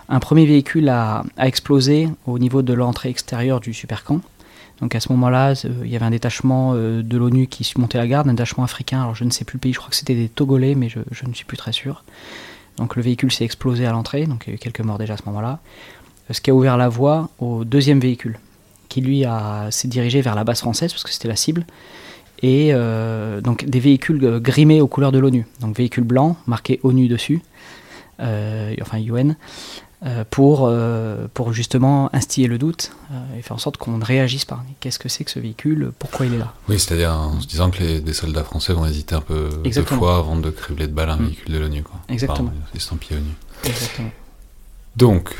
Un 0.10 0.20
premier 0.20 0.46
véhicule 0.46 0.88
a, 0.90 1.24
explosé 1.38 2.08
au 2.28 2.40
niveau 2.40 2.62
de 2.62 2.74
l'entrée 2.74 3.10
extérieure 3.10 3.60
du 3.60 3.74
supercamp. 3.74 4.22
Donc 4.80 4.96
à 4.96 5.00
ce 5.00 5.12
moment-là, 5.12 5.54
euh, 5.66 5.70
il 5.84 5.92
y 5.92 5.96
avait 5.96 6.06
un 6.06 6.12
détachement 6.12 6.74
euh, 6.76 7.04
de 7.04 7.18
l'ONU 7.18 7.48
qui 7.48 7.70
montait 7.78 7.98
la 7.98 8.08
garde, 8.08 8.28
un 8.28 8.34
détachement 8.34 8.64
africain, 8.64 9.02
alors 9.02 9.16
je 9.16 9.24
ne 9.24 9.30
sais 9.30 9.46
plus 9.46 9.58
le 9.58 9.60
pays, 9.60 9.74
je 9.74 9.80
crois 9.80 9.90
que 9.90 9.96
c'était 9.96 10.16
des 10.16 10.30
Togolais, 10.30 10.76
mais 10.76 10.90
je, 10.90 11.00
je 11.12 11.26
ne 11.26 11.34
suis 11.34 11.46
plus 11.46 11.58
très 11.58 11.72
sûr. 11.72 12.04
Donc 12.78 12.96
le 12.96 13.02
véhicule 13.02 13.32
s'est 13.32 13.46
explosé 13.46 13.86
à 13.86 13.92
l'entrée, 13.92 14.26
donc 14.26 14.44
il 14.46 14.50
y 14.50 14.54
a 14.54 14.56
eu 14.56 14.60
quelques 14.60 14.82
morts 14.82 14.98
déjà 14.98 15.14
à 15.14 15.18
ce 15.18 15.24
moment-là. 15.28 15.60
Ce 16.32 16.42
qui 16.42 16.50
a 16.52 16.56
ouvert 16.56 16.78
la 16.78 16.90
voie 16.90 17.30
au 17.40 17.66
deuxième 17.66 18.00
véhicule, 18.00 18.40
qui 18.94 19.02
lui 19.02 19.26
a- 19.26 19.68
s'est 19.72 19.88
dirigé 19.88 20.22
vers 20.22 20.36
la 20.36 20.44
base 20.44 20.60
française, 20.60 20.92
parce 20.94 21.04
que 21.04 21.12
c'était 21.12 21.28
la 21.28 21.36
cible. 21.36 21.66
Et 22.44 22.70
euh, 22.74 23.42
donc 23.42 23.66
des 23.66 23.80
véhicules 23.80 24.24
euh, 24.24 24.40
grimés 24.40 24.82
aux 24.82 24.88
couleurs 24.88 25.12
de 25.12 25.18
l'ONU. 25.20 25.48
Donc 25.62 25.76
véhicule 25.76 26.04
blanc, 26.04 26.36
marqué 26.46 26.80
ONU 26.84 27.08
dessus, 27.08 27.42
euh, 28.20 28.76
enfin 28.82 29.00
UN, 29.00 29.36
euh, 30.06 30.24
pour, 30.30 30.70
pour 31.34 31.54
justement 31.54 32.10
instiller 32.14 32.48
le 32.50 32.58
doute 32.58 32.92
et 33.38 33.42
faire 33.42 33.56
en 33.56 33.60
sorte 33.60 33.78
qu'on 33.78 33.98
réagisse 34.00 34.44
par 34.46 34.64
qu'est-ce 34.82 35.00
que 35.00 35.08
c'est 35.10 35.24
que 35.24 35.32
ce 35.32 35.40
véhicule, 35.40 35.92
pourquoi 35.98 36.26
il 36.26 36.34
est 36.34 36.38
là? 36.38 36.54
Oui, 36.70 36.78
c'est-à-dire 36.78 37.14
en 37.14 37.40
se 37.40 37.48
disant 37.48 37.70
que 37.72 37.80
les, 37.80 38.02
des 38.02 38.14
soldats 38.14 38.44
français 38.44 38.74
vont 38.74 38.86
hésiter 38.86 39.16
un 39.16 39.22
peu 39.22 39.50
Exactement. 39.64 40.00
deux 40.02 40.06
fois 40.06 40.18
avant 40.18 40.36
de 40.36 40.50
cribler 40.50 40.88
de 40.88 40.94
balles 40.94 41.10
un 41.12 41.18
Mm. 41.18 41.26
véhicule 41.28 41.54
de 41.54 41.60
l'ONU. 41.60 41.84
Exactement. 42.10 42.52
Enfin. 42.76 43.16
Exactement. 43.64 44.12
Donc, 44.98 45.36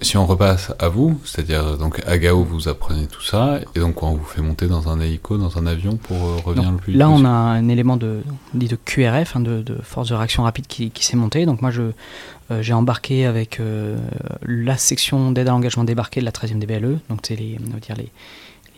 si 0.00 0.16
on 0.16 0.26
repasse 0.26 0.72
à 0.78 0.88
vous, 0.88 1.20
c'est-à-dire 1.24 1.78
donc 1.78 2.02
à 2.06 2.18
Gao, 2.18 2.44
vous 2.44 2.68
apprenez 2.68 3.06
tout 3.06 3.22
ça, 3.22 3.60
et 3.74 3.80
donc 3.80 4.02
on 4.02 4.14
vous 4.14 4.24
fait 4.24 4.42
monter 4.42 4.66
dans 4.66 4.88
un 4.88 5.00
hélico, 5.00 5.36
dans 5.36 5.58
un 5.58 5.66
avion 5.66 5.96
pour 5.96 6.16
euh, 6.16 6.36
revenir 6.44 6.70
le 6.70 6.76
plus 6.76 6.92
vite 6.92 6.98
Là, 6.98 7.08
on 7.08 7.24
a 7.24 7.28
un 7.28 7.68
élément 7.68 7.96
de, 7.96 8.22
dit 8.52 8.68
de 8.68 8.76
QRF, 8.76 9.36
hein, 9.36 9.40
de, 9.40 9.62
de 9.62 9.76
force 9.82 10.08
de 10.08 10.14
réaction 10.14 10.42
rapide 10.42 10.66
qui, 10.66 10.90
qui 10.90 11.04
s'est 11.04 11.16
monté. 11.16 11.46
Donc 11.46 11.62
moi, 11.62 11.70
je, 11.70 11.82
euh, 12.50 12.62
j'ai 12.62 12.72
embarqué 12.72 13.26
avec 13.26 13.60
euh, 13.60 13.96
la 14.42 14.76
section 14.76 15.30
d'aide 15.32 15.48
à 15.48 15.52
l'engagement 15.52 15.84
débarqué 15.84 16.20
de 16.20 16.24
la 16.24 16.32
13e 16.32 16.58
DBLE, 16.58 16.98
donc 17.08 17.20
c'est 17.22 17.36
les, 17.36 17.58
on 17.66 17.72
va 17.72 17.80
dire 17.80 17.96
les, 17.96 18.10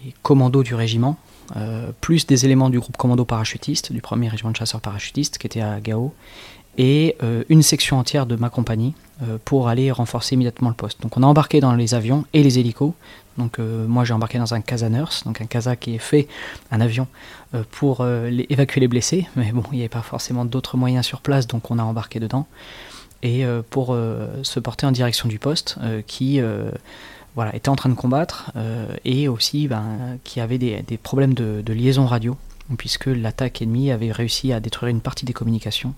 les 0.04 0.14
commandos 0.22 0.62
du 0.62 0.74
régiment, 0.74 1.16
plus 2.00 2.26
des 2.26 2.44
éléments 2.44 2.70
du 2.70 2.80
groupe 2.80 2.96
commando 2.96 3.24
parachutiste, 3.24 3.92
du 3.92 4.00
premier 4.00 4.28
régiment 4.28 4.50
de 4.50 4.56
chasseurs 4.56 4.80
parachutistes 4.80 5.38
qui 5.38 5.46
était 5.46 5.60
à 5.60 5.80
Gao, 5.80 6.12
et 6.76 7.16
euh, 7.22 7.44
une 7.48 7.62
section 7.62 7.98
entière 7.98 8.26
de 8.26 8.36
ma 8.36 8.50
compagnie 8.50 8.94
euh, 9.22 9.38
pour 9.44 9.68
aller 9.68 9.90
renforcer 9.90 10.34
immédiatement 10.34 10.68
le 10.68 10.74
poste. 10.74 11.00
Donc 11.00 11.16
on 11.16 11.22
a 11.22 11.26
embarqué 11.26 11.60
dans 11.60 11.74
les 11.74 11.94
avions 11.94 12.24
et 12.32 12.42
les 12.42 12.58
hélicos. 12.58 12.92
Donc 13.38 13.58
euh, 13.58 13.86
moi 13.86 14.04
j'ai 14.04 14.12
embarqué 14.12 14.38
dans 14.38 14.54
un 14.54 14.60
Casa 14.60 14.88
Nurse, 14.88 15.24
donc 15.24 15.40
un 15.40 15.46
Casa 15.46 15.76
qui 15.76 15.94
est 15.94 15.98
fait, 15.98 16.28
un 16.70 16.80
avion, 16.80 17.06
pour 17.70 18.06
évacuer 18.06 18.80
les 18.80 18.88
blessés. 18.88 19.26
Mais 19.36 19.52
bon, 19.52 19.62
il 19.72 19.76
n'y 19.76 19.80
avait 19.82 19.88
pas 19.88 20.02
forcément 20.02 20.44
d'autres 20.44 20.76
moyens 20.76 21.06
sur 21.06 21.20
place, 21.20 21.46
donc 21.46 21.70
on 21.70 21.78
a 21.78 21.82
embarqué 21.82 22.20
dedans. 22.20 22.46
Et 23.22 23.44
pour 23.70 23.96
se 24.42 24.60
porter 24.60 24.86
en 24.86 24.92
direction 24.92 25.28
du 25.28 25.38
poste, 25.38 25.78
qui 26.06 26.40
voilà, 27.34 27.56
était 27.56 27.70
en 27.70 27.76
train 27.76 27.88
de 27.88 27.94
combattre, 27.94 28.52
et 29.04 29.26
aussi 29.28 29.68
ben, 29.68 30.18
qui 30.22 30.40
avait 30.40 30.58
des, 30.58 30.98
problèmes 31.02 31.32
de 31.32 31.72
liaison 31.72 32.04
radio, 32.04 32.36
puisque 32.78 33.06
l'attaque 33.06 33.62
ennemie 33.62 33.90
avait 33.90 34.12
réussi 34.12 34.52
à 34.52 34.60
détruire 34.60 34.90
une 34.90 35.00
partie 35.00 35.24
des 35.24 35.32
communications. 35.32 35.94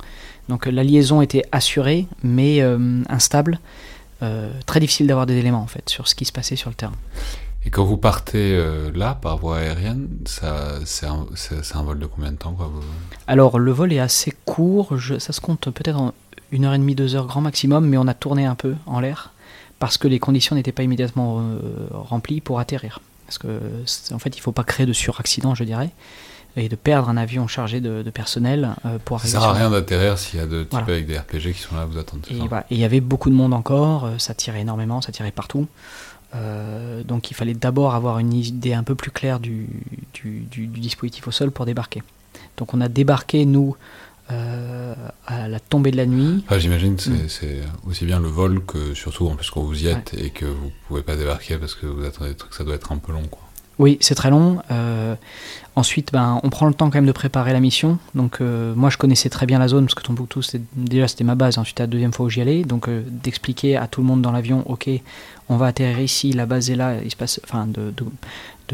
Donc 0.49 0.67
la 0.67 0.85
liaison 0.85 1.21
était 1.23 1.45
assurée, 1.53 2.07
mais 2.23 2.61
euh, 2.61 3.03
instable. 3.09 3.59
Euh, 4.23 4.51
très 4.67 4.81
difficile 4.81 5.07
d'avoir 5.07 5.27
des 5.27 5.37
éléments 5.37 5.63
en 5.63 5.67
fait 5.69 5.89
sur 5.89 6.09
ce 6.09 6.15
qui 6.17 6.25
se 6.25 6.33
passait 6.33 6.57
sur 6.57 6.71
le 6.71 6.75
terrain. 6.75 6.95
Et 7.65 7.71
quand 7.71 7.85
vous 7.85 7.97
partez 7.97 8.55
euh, 8.57 8.91
là, 8.95 9.15
par 9.21 9.37
voie 9.39 9.59
aérienne, 9.59 10.09
ça, 10.27 10.79
c'est 10.85 11.07
un, 11.07 11.83
vol 11.83 11.99
de 11.99 12.07
combien 12.07 12.33
de 12.33 12.37
temps 12.37 12.53
quoi, 12.53 12.67
vous- 12.73 12.83
Alors 13.27 13.59
le 13.59 13.71
vol 13.73 13.93
est 13.93 13.99
assez 14.01 14.33
court, 14.45 14.97
je- 14.97 15.19
ça 15.19 15.33
se 15.33 15.41
compte 15.41 15.71
peut-être 15.71 15.99
en 15.99 16.15
une 16.51 16.65
heure 16.65 16.75
et 16.75 16.79
demie, 16.79 16.95
deux 16.95 17.15
heures 17.15 17.27
grand 17.27 17.43
maximum, 17.43 17.87
mais 17.87 17.97
on 17.99 18.07
a 18.09 18.15
tourné 18.15 18.45
un 18.47 18.55
peu 18.55 18.75
en 18.87 19.01
l'air 19.01 19.33
parce 19.79 19.99
que 19.99 20.09
les 20.09 20.19
conditions 20.19 20.57
n'étaient 20.57 20.73
pas 20.73 20.83
immédiatement 20.83 21.41
euh, 21.41 21.87
remplies 21.93 22.41
pour 22.41 22.59
atterrir. 22.59 23.01
Parce 23.27 23.39
que 23.39 23.61
en 24.13 24.19
fait, 24.19 24.31
il 24.31 24.39
ne 24.39 24.43
faut 24.43 24.53
pas 24.53 24.65
créer 24.65 24.87
de 24.87 24.93
suraccident, 24.93 25.55
je 25.55 25.63
dirais, 25.65 25.91
et 26.59 26.69
de 26.69 26.77
perdre 26.77 27.09
un 27.09 27.17
avion 27.17 27.47
chargé 27.47 27.81
de, 27.81 28.03
de 28.03 28.11
personnel 28.11 28.71
euh, 28.85 28.99
pour 29.05 29.19
Ça 29.21 29.25
arriver. 29.25 29.39
sert 29.41 29.43
à 29.49 29.53
rien 29.53 29.71
d'atterrir 29.71 30.19
s'il 30.19 30.39
y 30.41 30.43
a 30.43 30.47
deux 30.47 30.63
types 30.63 30.71
Voilà. 30.73 30.87
avec 30.93 31.07
des 31.07 31.19
RPG 31.19 31.53
qui 31.55 31.61
sont 31.61 31.75
là 31.77 31.83
à 31.83 31.87
vous 31.87 31.99
attendre. 31.99 32.23
Et 32.31 32.37
ça 32.37 32.45
voilà. 32.49 32.67
Il 32.71 32.79
y 32.79 32.85
avait 32.85 33.01
beaucoup 33.01 33.31
de 33.31 33.35
monde 33.35 33.55
encore, 33.55 34.05
euh, 34.07 34.19
ça 34.19 34.35
tirait 34.35 34.61
énormément, 34.61 35.01
ça 35.01 35.13
tirait 35.13 35.31
partout. 35.33 35.67
Euh, 36.35 37.03
donc 37.05 37.31
il 37.31 37.35
fallait 37.35 37.55
d'abord 37.55 37.95
avoir 37.95 38.19
une 38.19 38.35
idée 38.35 38.75
un 38.75 38.83
peu 38.83 38.95
plus 38.95 39.11
claire 39.11 39.41
du, 39.41 39.67
du- 40.15 40.41
du- 40.51 40.67
du 40.67 40.81
dispositif 40.81 41.27
au 41.27 41.31
sol 41.31 41.51
pour 41.51 41.65
débarquer. 41.65 42.03
Donc 42.59 42.75
on 42.75 42.81
a 42.83 42.89
débarqué, 42.89 43.47
nous, 43.47 43.77
euh, 44.31 44.95
à 45.27 45.49
la 45.49 45.59
tombée 45.59 45.91
de 45.91 45.97
la 45.97 46.05
nuit. 46.05 46.45
Enfin, 46.47 46.59
J'imagine 46.59 46.97
que 46.97 47.03
c'est 47.03 47.11
Mm. 47.11 47.29
c'est 47.29 47.61
aussi 47.87 48.05
bien 48.05 48.21
le 48.21 48.29
vol 48.29 48.63
que 48.65 48.93
surtout 48.93 49.27
en 49.29 49.37
plus 49.37 49.51
quand 49.51 49.63
vous 49.63 49.83
y 49.85 49.87
êtes 49.87 50.13
et 50.19 50.29
que 50.31 50.45
vous 50.45 50.71
pouvez 50.87 51.03
pas 51.03 51.17
débarquer 51.17 51.57
parce 51.57 51.75
que 51.75 51.87
vous 51.87 52.05
attendez 52.05 52.31
des 52.31 52.37
trucs, 52.37 52.53
ça 52.53 52.63
doit 52.65 52.75
être 52.75 52.93
un 52.93 52.99
peu 52.99 53.13
long. 53.13 53.27
Quoi. 53.31 53.48
Oui, 53.79 53.97
c'est 54.01 54.15
très 54.15 54.31
long. 54.31 54.59
Euh, 54.71 55.15
ensuite, 55.77 56.13
ben, 56.13 56.41
on 56.43 56.51
prend 56.51 56.67
le 56.67 56.75
temps 56.75 56.91
quand 56.91 56.97
même 56.97 57.07
de 57.07 57.13
préparer 57.13 57.53
la 57.53 57.61
mission. 57.61 57.99
Donc, 58.15 58.39
euh, 58.41 58.75
moi, 58.75 58.91
je 58.91 58.99
connaissais 58.99 59.29
très 59.29 59.47
bien 59.47 59.59
la 59.59 59.69
zone 59.69 59.85
parce 59.85 59.95
que 59.95 60.03
Tombouctou, 60.03 60.41
déjà, 60.75 61.07
c'était 61.07 61.25
ma 61.25 61.37
base. 61.37 61.59
Ensuite, 61.59 61.79
la 61.79 61.87
deuxième 61.87 62.13
fois 62.13 62.27
où 62.27 62.29
j'y 62.31 62.41
allais. 62.41 62.65
Donc, 62.65 62.89
euh, 62.89 63.03
d'expliquer 63.07 63.77
à 63.77 63.87
tout 63.87 64.01
le 64.01 64.07
monde 64.07 64.21
dans 64.21 64.33
l'avion, 64.33 64.65
ok, 64.67 64.91
on 65.49 65.57
va 65.57 65.67
atterrir 65.67 66.01
ici, 66.01 66.33
la 66.33 66.47
base 66.47 66.71
est 66.71 66.77
là, 66.77 66.95
il 67.03 67.11
se 67.11 67.17
passe, 67.17 67.41
enfin, 67.45 67.67
de, 67.67 67.93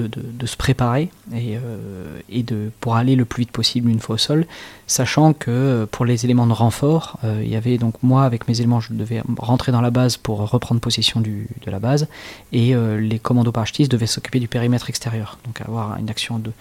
de, 0.01 0.47
se 0.47 0.57
préparer 0.57 1.11
et, 1.33 1.57
euh, 1.57 2.21
et 2.29 2.43
de 2.43 2.71
pour 2.81 2.97
aller 2.97 3.17
le 3.17 3.25
plus 3.25 3.43
vite 3.43 3.53
possible 3.53 3.91
une 3.91 4.01
fois 4.01 4.17
au 4.17 4.19
sol, 4.19 4.47
sachant 4.87 5.33
que 5.33 5.51
euh, 5.51 5.87
pour 5.87 6.05
les 6.05 6.25
éléments 6.25 6.47
de 6.47 6.53
renfort, 6.53 7.19
euh, 7.25 7.41
il 7.43 7.51
y 7.51 7.57
avait 7.57 7.79
donc 7.79 7.95
moi 8.03 8.25
avec 8.25 8.49
mes 8.49 8.59
éléments, 8.59 8.81
je 8.81 8.93
devais 8.93 9.23
rentrer 9.39 9.73
dans 9.73 9.81
la 9.81 9.91
base 9.91 10.17
pour 10.17 10.39
reprendre 10.51 10.81
possession 10.81 11.21
de 11.21 11.47
la 11.67 11.79
base 11.79 12.09
et 12.53 12.75
les 12.75 13.19
commandos 13.19 13.53
parachutistes 13.53 13.91
devaient 13.91 14.07
s'occuper 14.07 14.41
du 14.41 14.49
périmètre 14.49 14.89
extérieur, 14.89 15.39
donc 15.47 15.61
avoir 15.61 15.99
une 15.99 16.11
action 16.11 16.39
de. 16.39 16.53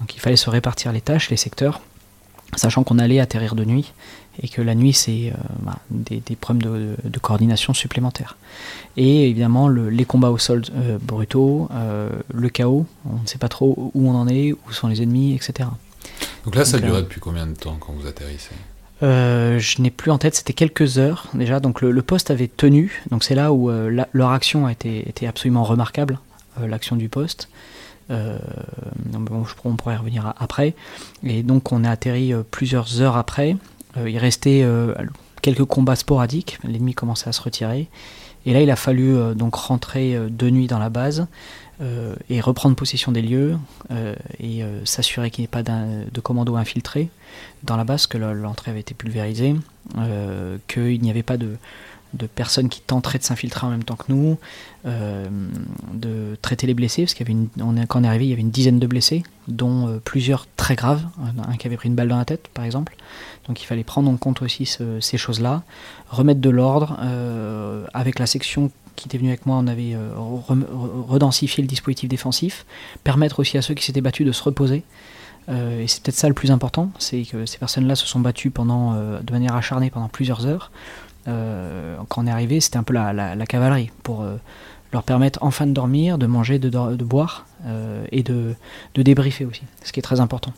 Donc 0.00 0.14
il 0.14 0.20
fallait 0.20 0.36
se 0.36 0.50
répartir 0.50 0.92
les 0.92 1.00
tâches, 1.00 1.30
les 1.30 1.36
secteurs, 1.36 1.80
sachant 2.56 2.84
qu'on 2.84 2.98
allait 2.98 3.20
atterrir 3.20 3.54
de 3.54 3.64
nuit 3.64 3.92
et 4.42 4.48
que 4.48 4.62
la 4.62 4.74
nuit 4.74 4.92
c'est 4.92 5.30
euh, 5.30 5.36
bah, 5.62 5.78
des, 5.90 6.20
des 6.24 6.36
problèmes 6.36 6.62
de, 6.62 7.08
de 7.08 7.18
coordination 7.18 7.72
supplémentaires. 7.74 8.36
Et 8.96 9.28
évidemment 9.28 9.68
le- 9.68 9.90
les 9.90 10.04
combats 10.04 10.30
au 10.30 10.38
sol 10.38 10.62
euh, 10.74 10.98
brutaux, 11.00 11.68
euh, 11.72 12.08
le 12.32 12.48
chaos, 12.48 12.86
on 13.08 13.20
ne 13.22 13.26
sait 13.26 13.38
pas 13.38 13.48
trop 13.48 13.90
où 13.94 14.08
on 14.08 14.14
en 14.14 14.28
est, 14.28 14.52
où 14.52 14.72
sont 14.72 14.88
les 14.88 15.02
ennemis, 15.02 15.34
etc. 15.34 15.68
Donc 16.44 16.54
là, 16.56 16.64
ça 16.64 16.78
durait 16.78 17.02
depuis 17.02 17.20
combien 17.20 17.46
de 17.46 17.54
temps 17.54 17.76
quand 17.80 17.92
vous 17.92 18.06
atterrissez? 18.06 18.50
Euh, 19.02 19.58
je 19.58 19.80
n'ai 19.82 19.90
plus 19.90 20.10
en 20.10 20.18
tête, 20.18 20.34
c'était 20.36 20.52
quelques 20.52 20.98
heures 20.98 21.28
déjà. 21.34 21.58
Donc 21.60 21.80
le, 21.80 21.90
le 21.90 22.02
poste 22.02 22.30
avait 22.30 22.48
tenu, 22.48 23.02
donc 23.10 23.24
c'est 23.24 23.34
là 23.34 23.52
où 23.52 23.70
euh, 23.70 23.90
la- 23.90 24.08
leur 24.12 24.30
action 24.30 24.66
a 24.66 24.72
été, 24.72 25.08
été 25.08 25.26
absolument 25.26 25.64
remarquable, 25.64 26.18
euh, 26.60 26.66
l'action 26.66 26.96
du 26.96 27.08
poste. 27.08 27.48
Euh, 28.10 28.38
bon, 29.06 29.44
je, 29.44 29.54
on 29.64 29.76
pourrait 29.76 29.96
revenir 29.96 30.34
après. 30.38 30.74
Et 31.22 31.42
donc 31.42 31.72
on 31.72 31.84
a 31.84 31.90
atterri 31.90 32.32
euh, 32.32 32.42
plusieurs 32.48 33.00
heures 33.00 33.16
après. 33.16 33.56
Euh, 33.96 34.10
il 34.10 34.18
restait 34.18 34.66
quelques 35.42 35.64
combats 35.64 35.96
sporadiques, 35.96 36.58
l'ennemi 36.64 36.94
commençait 36.94 37.28
à 37.28 37.32
se 37.32 37.40
retirer. 37.42 37.88
Et 38.46 38.52
là 38.52 38.60
il 38.60 38.70
a 38.70 38.76
fallu 38.76 39.16
donc 39.34 39.54
rentrer 39.54 40.18
de 40.28 40.50
nuit 40.50 40.66
dans 40.66 40.78
la 40.78 40.90
base 40.90 41.26
et 42.28 42.40
reprendre 42.40 42.76
possession 42.76 43.10
des 43.10 43.22
lieux 43.22 43.56
et 44.38 44.62
s'assurer 44.84 45.30
qu'il 45.30 45.42
n'y 45.42 45.46
ait 45.46 45.48
pas 45.48 45.62
de 45.62 46.20
commandos 46.20 46.56
infiltrés 46.56 47.08
dans 47.62 47.76
la 47.78 47.84
base, 47.84 48.06
que 48.06 48.18
le- 48.18 48.34
l'entrée 48.34 48.70
avait 48.70 48.80
été 48.80 48.92
pulvérisée, 48.94 49.56
qu'il 50.68 51.00
n'y 51.00 51.10
avait 51.10 51.22
pas 51.22 51.36
de, 51.38 51.56
de 52.14 52.26
personnes 52.26 52.68
qui 52.68 52.80
tenteraient 52.80 53.18
de 53.18 53.24
s'infiltrer 53.24 53.66
en 53.66 53.70
même 53.70 53.84
temps 53.84 53.96
que 53.96 54.04
nous, 54.08 54.38
euh, 54.86 55.26
de 55.92 56.36
traiter 56.42 56.66
les 56.66 56.74
blessés, 56.74 57.02
parce 57.02 57.14
qu'il 57.14 57.28
y 57.28 57.30
avait 57.30 57.38
une, 58.00 58.06
arrivé, 58.06 58.24
il 58.26 58.30
y 58.30 58.32
avait 58.32 58.42
une 58.42 58.50
dizaine 58.50 58.78
de 58.78 58.86
blessés, 58.86 59.22
dont 59.48 59.88
euh, 59.88 59.98
plusieurs 60.04 60.46
très 60.56 60.76
graves, 60.76 61.02
un, 61.48 61.56
qui 61.56 61.66
avait 61.66 61.76
pris 61.76 61.88
une 61.88 61.94
balle 61.94 62.08
dans 62.08 62.16
la 62.18 62.24
tête, 62.24 62.48
par 62.54 62.64
exemple. 62.64 62.94
Donc 63.48 63.60
il 63.62 63.66
fallait 63.66 63.84
prendre 63.84 64.08
en 64.10 64.16
compte 64.16 64.42
aussi 64.42 64.64
ce- 64.64 65.00
ces 65.00 65.18
choses-là, 65.18 65.62
remettre 66.08 66.40
de 66.40 66.50
l'ordre. 66.50 66.96
euh, 67.02 67.84
avec 67.92 68.18
la 68.18 68.26
section 68.26 68.70
qui 68.96 69.08
était 69.08 69.18
venue 69.18 69.30
avec 69.30 69.44
moi, 69.44 69.56
on 69.56 69.66
avait 69.66 69.96
redensifié 71.08 71.62
le 71.62 71.66
dispositif 71.68 72.08
défensif, 72.08 72.64
permettre 73.02 73.40
aussi 73.40 73.58
à 73.58 73.62
ceux 73.62 73.74
qui 73.74 73.84
s'étaient 73.84 74.00
battus 74.00 74.24
de 74.26 74.30
se 74.32 74.42
reposer. 74.42 74.84
Et 75.48 75.86
c'est 75.88 76.02
peut-être 76.02 76.16
ça 76.16 76.28
le 76.28 76.34
plus 76.34 76.50
important, 76.52 76.90
c'est 76.98 77.22
que 77.22 77.44
ces 77.44 77.58
personnes-là 77.58 77.96
se 77.96 78.06
sont 78.06 78.20
battues 78.20 78.50
de 78.56 79.32
manière 79.32 79.56
acharnée 79.56 79.90
pendant 79.90 80.08
plusieurs 80.08 80.46
heures. 80.46 80.70
Euh, 81.28 81.96
quand 82.08 82.22
on 82.22 82.26
est 82.26 82.30
arrivé, 82.30 82.60
c'était 82.60 82.76
un 82.76 82.82
peu 82.82 82.92
la, 82.94 83.12
la- 83.12 83.34
la 83.34 83.46
cavalerie 83.46 83.90
pour 84.02 84.22
euh, 84.22 84.36
leur 84.92 85.02
permettre 85.02 85.38
enfin 85.42 85.66
de 85.66 85.72
dormir, 85.72 86.18
de 86.18 86.26
manger, 86.26 86.58
de, 86.58 86.68
de 86.68 87.04
boire 87.04 87.46
et 88.12 88.22
de, 88.22 88.54
de 88.94 89.02
débriefer 89.02 89.44
aussi, 89.46 89.62
ce 89.82 89.90
qui 89.92 89.98
est 90.00 90.02
très 90.02 90.20
important. 90.20 90.52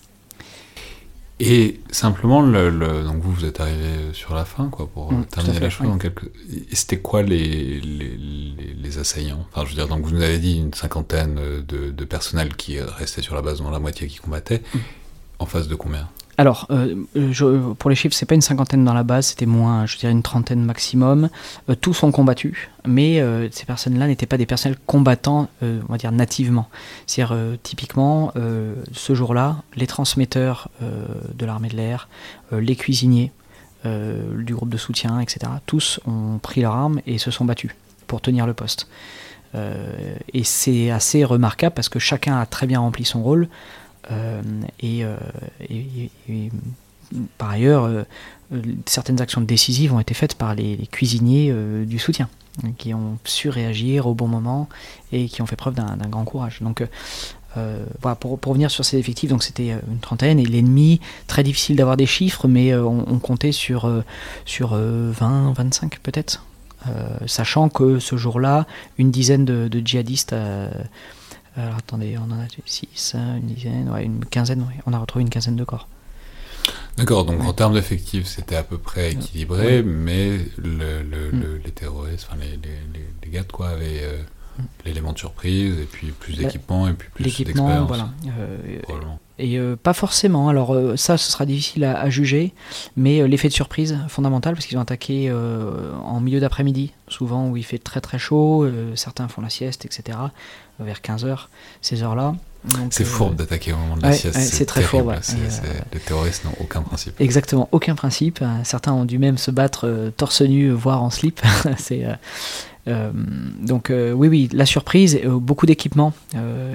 Et 1.39 1.81
simplement, 1.91 2.41
le, 2.41 3.03
donc 3.05 3.23
vous, 3.23 3.31
vous 3.31 3.45
êtes 3.45 3.61
arrivé 3.61 4.13
sur 4.15 4.35
la 4.35 4.47
fin, 4.47 4.69
quoi, 4.69 4.87
pour 4.89 5.13
mm, 5.13 5.27
terminer 5.27 5.61
la 5.61 5.71
chose. 5.71 5.87
Quelques... 6.01 6.31
C'était 6.73 6.99
quoi 6.99 7.23
les, 7.23 7.79
les, 7.81 8.17
les, 8.75 8.99
assaillants? 8.99 9.45
Enfin, 9.53 9.65
je 9.67 9.71
veux 9.71 9.75
dire, 9.77 9.87
donc 9.87 10.03
vous 10.05 10.13
nous 10.15 10.23
avez 10.23 10.39
dit 10.39 10.57
une 10.57 10.73
cinquantaine 10.73 11.35
de, 11.35 11.91
de 11.91 12.05
personnel 12.07 12.57
qui 12.57 12.81
restait 12.81 13.21
sur 13.21 13.35
la 13.35 13.43
base, 13.43 13.59
dont 13.59 13.71
la 13.71 13.79
moitié 13.79 14.07
qui 14.07 14.17
combattait. 14.17 14.63
Mm. 14.75 14.79
En 15.39 15.45
face 15.47 15.69
de 15.69 15.75
combien? 15.75 16.09
Alors, 16.39 16.67
euh, 16.71 16.95
je, 17.15 17.73
pour 17.73 17.89
les 17.89 17.97
chiffres, 17.97 18.15
c'est 18.15 18.27
pas 18.27 18.35
une 18.35 18.43
cinquantaine 18.43 18.85
dans 18.85 18.93
la 18.93 19.05
base, 19.05 19.29
c'était 19.29 19.47
moins, 19.47 19.87
je 19.87 19.97
dirais 19.97 20.13
une 20.13 20.23
trentaine 20.23 20.63
maximum. 20.63 21.31
Euh, 21.71 21.75
tous 21.75 22.03
ont 22.03 22.13
combattu, 22.13 22.69
mais 22.85 23.21
euh, 23.21 23.49
ces 23.51 23.65
personnes-là 23.65 24.07
n'étaient 24.07 24.27
pas 24.27 24.37
des 24.37 24.45
personnels 24.45 24.79
combattants, 24.87 25.49
on 25.63 25.93
va 25.93 25.97
dire 25.97 26.13
nativement. 26.13 26.69
C'est-à-dire, 27.07 27.37
typiquement, 27.63 28.33
ce 28.93 29.15
jour-là, 29.15 29.57
les 29.75 29.87
transmetteurs 29.87 30.69
de 30.81 31.47
l'armée 31.47 31.69
de 31.69 31.77
l'air, 31.77 32.09
les 32.53 32.77
cuisiniers 32.77 33.33
du 33.85 34.55
groupe 34.55 34.69
de 34.69 34.77
soutien, 34.77 35.21
etc., 35.21 35.41
tous 35.67 36.01
ont 36.07 36.39
pris 36.39 36.61
leur 36.61 36.75
arme 36.75 37.01
et 37.07 37.19
se 37.19 37.31
sont 37.31 37.45
battus 37.45 37.71
pour 38.07 38.21
tenir 38.21 38.47
le 38.47 38.55
poste. 38.55 38.89
et 39.55 40.45
c'est 40.45 40.91
assez 40.91 41.25
remarquable 41.25 41.75
parce 41.75 41.89
que 41.89 41.99
chacun 41.99 42.39
a 42.39 42.47
très 42.47 42.67
bien 42.67 42.81
rempli 42.81 43.05
son 43.05 43.23
rôle. 43.23 43.49
Euh, 44.11 44.43
euh, 44.85 45.17
et, 45.69 46.11
par 47.39 47.51
ailleurs, 47.51 47.85
euh, 47.85 48.05
certaines 48.85 49.21
actions 49.21 49.41
décisives 49.41 49.93
ont 49.93 50.01
été 50.01 50.15
faites 50.15 50.35
par 50.35 50.55
les, 50.55 50.77
cuisiniers 50.91 51.53
du 51.85 51.99
soutien, 51.99 52.29
qui 52.79 52.95
ont 52.95 53.19
su 53.25 53.49
réagir 53.49 54.07
au 54.07 54.15
bon 54.15 54.29
moment 54.29 54.69
et 55.13 55.29
qui 55.29 55.43
ont 55.43 55.47
fait 55.47 55.57
preuve 55.57 55.75
d'un 55.75 55.97
grand 56.09 56.25
courage. 56.25 56.59
Donc 56.61 56.85
pour, 58.01 58.39
pour, 58.39 58.51
revenir 58.51 58.71
sur 58.71 58.85
ces 58.85 58.99
effectifs, 58.99 59.31
donc 59.31 59.43
c'était 59.43 59.71
une 59.71 59.99
trentaine 60.01 60.39
et 60.39 60.45
l'ennemi, 60.45 61.01
très 61.27 61.43
difficile 61.43 61.77
d'avoir 61.77 61.97
des 61.97 62.07
chiffres, 62.07 62.49
mais 62.49 62.75
on, 62.75 63.19
comptait 63.19 63.53
sur, 63.53 63.91
sur 64.45 64.75
20, 64.75 65.53
25 65.53 65.99
peut-être, 66.01 66.45
sachant 67.27 67.69
que 67.69 67.99
ce 67.99 68.17
jour-là, 68.17 68.67
une 68.99 69.11
dizaine 69.11 69.45
de, 69.45 69.69
de 69.69 69.81
djihadistes 69.85 70.35
alors 71.57 71.77
attendez, 71.77 72.17
on 72.19 72.25
en 72.25 72.41
a 72.41 72.47
6, 72.65 73.15
une 73.15 73.47
dizaine, 73.47 73.91
ouais, 73.91 74.05
une 74.05 74.25
quinzaine, 74.25 74.67
on 74.87 74.93
a 74.93 74.99
retrouvé 74.99 75.23
une 75.23 75.31
quinzaine 75.31 75.57
de 75.57 75.65
corps. 75.65 75.89
D'accord, 76.97 77.25
donc 77.25 77.43
en 77.45 77.53
termes 77.53 77.75
d'effectifs, 77.75 78.27
c'était 78.27 78.57
à 78.57 78.63
peu 78.63 78.79
près 78.79 79.13
équilibré, 79.13 79.83
mais 79.83 80.39
le, 80.57 81.03
mm. 81.03 81.61
les 81.65 81.71
terroristes, 81.71 82.27
enfin 82.29 82.41
les, 82.41 82.53
les, 82.53 83.07
les, 83.23 83.31
gars 83.31 83.45
quoi, 83.45 83.69
avaient 83.69 84.03
euh, 84.03 84.23
mm. 84.59 84.63
l'élément 84.87 85.13
de 85.13 85.19
surprise, 85.19 85.79
et 85.79 85.85
puis 85.85 86.09
plus 86.09 86.37
d'équipement, 86.37 86.89
et 86.89 86.95
puis 86.95 87.09
plus 87.11 87.45
d'expérience. 87.45 87.87
Voilà. 87.87 88.11
Euh, 88.39 88.81
et 89.39 89.59
euh, 89.59 89.77
pas 89.77 89.93
forcément. 89.93 90.49
Alors 90.49 90.75
euh, 90.75 90.97
ça, 90.97 91.17
ce 91.17 91.31
sera 91.31 91.47
difficile 91.47 91.85
à, 91.85 92.09
juger, 92.11 92.55
mais 92.97 93.21
euh, 93.21 93.27
l'effet 93.27 93.49
de 93.49 93.53
surprise 93.53 93.99
fondamental 94.09 94.55
parce 94.55 94.67
qu'ils 94.67 94.79
ont 94.79 94.83
attaqué 94.83 95.33
en 95.33 96.21
milieu 96.21 96.41
d'après-midi, 96.41 96.93
souvent 97.09 97.49
où 97.49 97.57
il 97.57 97.65
fait 97.65 97.79
très 97.79 98.01
très 98.01 98.19
chaud. 98.19 98.69
certains 98.95 99.29
font 99.29 99.43
la 99.43 99.51
sieste, 99.51 99.85
etc. 99.85 100.19
vers 100.79 101.01
15 101.01 101.27
h 101.27 101.47
ces 101.81 102.03
heures-là. 102.03 102.35
C'est 102.91 103.05
fourbe 103.05 103.37
d'attaquer 103.37 103.73
au 103.73 103.77
moment 103.77 103.97
de 103.97 104.03
la 104.03 104.13
sieste. 104.13 104.39
c'est 104.39 104.67
très 104.67 104.83
fourbe. 104.83 105.15
les 105.93 106.01
terroristes 106.01 106.45
n'ont 106.45 106.57
aucun 106.61 106.83
principe. 106.83 107.21
Exactement, 107.21 107.69
aucun 107.73 107.95
principe. 107.95 108.43
Certains 108.65 108.93
ont 108.93 109.05
dû 109.05 109.19
même 109.19 109.39
se 109.39 109.51
battre 109.51 110.13
torse 110.17 110.43
nu, 110.43 110.71
voire 110.71 111.03
en 111.03 111.11
slip. 111.11 111.41
c'est 111.79 112.05
euh, 112.89 113.11
donc 113.61 113.91
euh, 113.91 114.13
oui, 114.13 114.29
oui, 114.29 114.49
la 114.53 114.67
surprise, 114.67 115.19
euh, 115.25 115.39
beaucoup 115.39 115.67
d'équipements. 115.67 116.13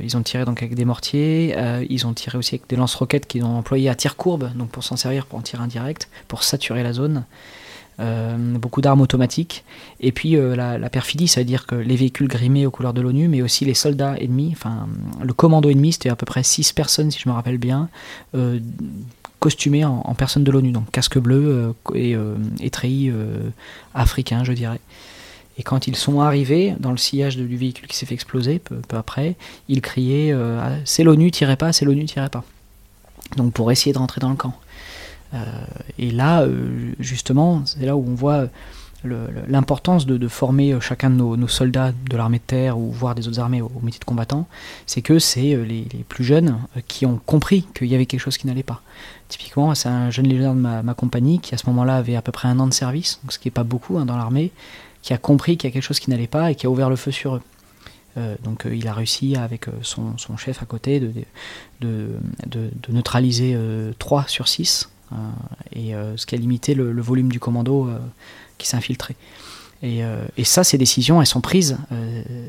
ils 0.03 0.17
ont 0.17 0.23
tiré 0.23 0.45
donc 0.45 0.61
avec 0.61 0.75
des 0.75 0.85
mortiers, 0.85 1.55
ils 1.89 2.07
ont 2.07 2.13
tiré 2.13 2.37
aussi 2.37 2.55
avec 2.55 2.69
des 2.69 2.75
lance-roquettes 2.75 3.27
qu'ils 3.27 3.43
ont 3.43 3.57
employés 3.57 3.89
à 3.89 3.95
tir 3.95 4.15
courbe, 4.15 4.51
donc 4.55 4.69
pour 4.69 4.83
s'en 4.83 4.97
servir 4.97 5.25
pour 5.25 5.39
en 5.39 5.41
tirer 5.41 5.63
indirect, 5.63 6.09
pour 6.27 6.43
saturer 6.43 6.83
la 6.83 6.93
zone. 6.93 7.23
Beaucoup 7.99 8.81
d'armes 8.81 9.01
automatiques. 9.01 9.63
Et 9.99 10.11
puis 10.11 10.35
la, 10.35 10.89
perfidie, 10.89 11.27
c'est-à-dire 11.27 11.67
que 11.67 11.75
les 11.75 11.95
véhicules 11.95 12.27
grimés 12.27 12.65
aux 12.65 12.71
couleurs 12.71 12.93
de 12.93 13.01
l'ONU, 13.01 13.27
mais 13.27 13.41
aussi 13.41 13.63
les 13.63 13.75
soldats 13.75 14.15
ennemis, 14.17 14.49
enfin 14.53 14.87
le 15.21 15.33
commando 15.33 15.69
ennemi, 15.69 15.93
c'était 15.93 16.09
à 16.09 16.15
peu 16.15 16.25
près 16.25 16.41
6 16.41 16.73
personnes, 16.73 17.11
si 17.11 17.19
je 17.19 17.29
me 17.29 17.33
rappelle 17.33 17.59
bien, 17.59 17.89
costumées 19.39 19.85
en, 19.85 20.15
personnes 20.15 20.43
de 20.43 20.51
l'ONU, 20.51 20.71
donc 20.71 20.89
casque 20.91 21.19
bleu 21.19 21.75
et, 21.93 22.15
et 22.59 22.69
treillis 22.71 23.11
africains, 23.93 24.43
je 24.43 24.53
dirais. 24.53 24.79
Et 25.57 25.63
quand 25.63 25.87
ils 25.87 25.95
sont 25.95 26.21
arrivés 26.21 26.73
dans 26.79 26.91
le 26.91 26.97
sillage 26.97 27.37
du 27.37 27.55
véhicule 27.55 27.87
qui 27.87 27.95
s'est 27.95 28.05
fait 28.05 28.13
exploser, 28.13 28.59
peu, 28.59 28.81
après, 28.97 29.35
ils 29.67 29.81
criaient 29.81 30.31
euh, 30.31 30.59
C'est 30.85 31.03
l'ONU, 31.03 31.29
tirez 31.29 31.55
pas, 31.55 31.73
c'est 31.73 31.85
l'ONU, 31.85 32.05
tirez 32.05 32.29
pas. 32.29 32.43
Donc 33.37 33.53
pour 33.53 33.71
essayer 33.71 33.93
de 33.93 33.97
rentrer 33.97 34.19
dans 34.21 34.29
le 34.29 34.35
camp. 34.35 34.55
Euh, 35.33 35.37
et 35.97 36.11
là, 36.11 36.41
euh, 36.41 36.93
justement, 36.99 37.63
c'est 37.65 37.85
là 37.85 37.95
où 37.95 38.05
on 38.07 38.15
voit 38.15 38.47
l'importance 39.47 40.05
de, 40.05 40.27
former 40.27 40.77
chacun 40.79 41.09
de 41.09 41.15
nos, 41.15 41.47
soldats 41.47 41.91
de 41.91 42.15
l'armée 42.15 42.37
de 42.37 42.43
terre 42.43 42.77
ou 42.77 42.91
voire 42.91 43.15
des 43.15 43.27
autres 43.27 43.39
armées 43.39 43.59
au, 43.59 43.71
métier 43.81 43.99
de 43.99 44.05
combattant, 44.05 44.45
c'est 44.85 45.01
que 45.01 45.17
c'est 45.17 45.55
les, 45.55 45.87
plus 46.07 46.23
jeunes 46.23 46.59
qui 46.87 47.07
ont 47.07 47.19
compris 47.25 47.65
qu'il 47.73 47.87
y 47.87 47.95
avait 47.95 48.05
quelque 48.05 48.19
chose 48.19 48.37
qui 48.37 48.45
n'allait 48.45 48.61
pas. 48.61 48.83
Typiquement, 49.27 49.73
c'est 49.73 49.89
un 49.89 50.11
jeune 50.11 50.27
légionnaire 50.27 50.53
de 50.53 50.85
ma, 50.85 50.93
compagnie 50.93 51.39
qui 51.39 51.55
à 51.55 51.57
ce 51.57 51.65
moment-là 51.65 51.95
avait 51.95 52.15
à 52.15 52.21
peu 52.21 52.31
près 52.31 52.47
un 52.47 52.59
an 52.59 52.67
de 52.67 52.75
service, 52.75 53.19
ce 53.27 53.39
qui 53.39 53.47
n'est 53.47 53.53
pas 53.53 53.63
beaucoup 53.63 53.97
hein, 53.97 54.05
dans 54.05 54.17
l'armée, 54.17 54.51
qui 55.01 55.13
a 55.13 55.17
compris 55.17 55.57
qu'il 55.57 55.67
y 55.67 55.71
a 55.71 55.73
quelque 55.73 55.81
chose 55.81 55.99
qui 55.99 56.11
n'allait 56.11 56.27
pas 56.27 56.51
et 56.51 56.55
qui 56.55 56.67
a 56.67 56.69
ouvert 56.69 56.91
le 56.91 56.95
feu 56.95 57.09
sur 57.09 57.37
eux. 57.37 57.41
Euh, 58.17 58.35
donc 58.43 58.65
euh, 58.65 58.75
il 58.75 58.87
a 58.87 58.93
réussi 58.93 59.35
avec 59.35 59.67
euh, 59.67 59.71
son, 59.83 60.15
chef 60.37 60.61
à 60.61 60.65
côté 60.65 60.99
de, 60.99 61.11
de 61.79 62.69
neutraliser 62.89 63.57
3 63.99 64.25
sur 64.27 64.47
6, 64.47 64.89
et 65.75 65.93
ce 66.15 66.25
qui 66.25 66.35
a 66.35 66.37
limité 66.37 66.73
le, 66.73 67.01
volume 67.01 67.31
du 67.31 67.39
commando 67.39 67.89
qui 68.57 68.67
s'est 68.67 68.77
infiltré. 68.77 69.15
Et, 69.83 70.01
et, 70.37 70.43
ça, 70.43 70.63
ces 70.63 70.77
décisions, 70.77 71.21
elles 71.21 71.27
sont 71.27 71.41
prises. 71.41 71.77